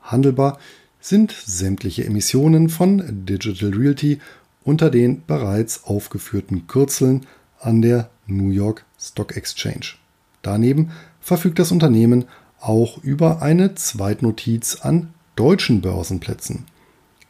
Handelbar 0.02 0.58
sind 1.00 1.32
sämtliche 1.32 2.04
Emissionen 2.04 2.68
von 2.68 3.02
Digital 3.26 3.70
Realty 3.70 4.20
unter 4.62 4.90
den 4.90 5.24
bereits 5.26 5.84
aufgeführten 5.84 6.68
Kürzeln 6.68 7.26
an 7.58 7.82
der 7.82 8.10
New 8.26 8.50
York 8.50 8.84
Stock 9.00 9.36
Exchange. 9.36 9.94
Daneben 10.42 10.92
verfügt 11.20 11.58
das 11.58 11.72
Unternehmen 11.72 12.26
auch 12.62 13.02
über 13.02 13.42
eine 13.42 13.74
Zweitnotiz 13.74 14.78
an 14.80 15.12
deutschen 15.36 15.80
Börsenplätzen. 15.80 16.66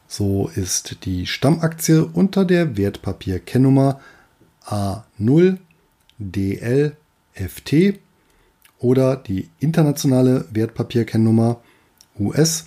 So 0.07 0.47
ist 0.47 1.05
die 1.05 1.25
Stammaktie 1.25 2.05
unter 2.05 2.45
der 2.45 2.77
Wertpapierkennnummer 2.77 3.99
A0DLFT 4.65 5.57
oder 8.77 9.15
die 9.15 9.49
internationale 9.59 10.45
Wertpapierkennnummer 10.51 11.61
US 12.19 12.65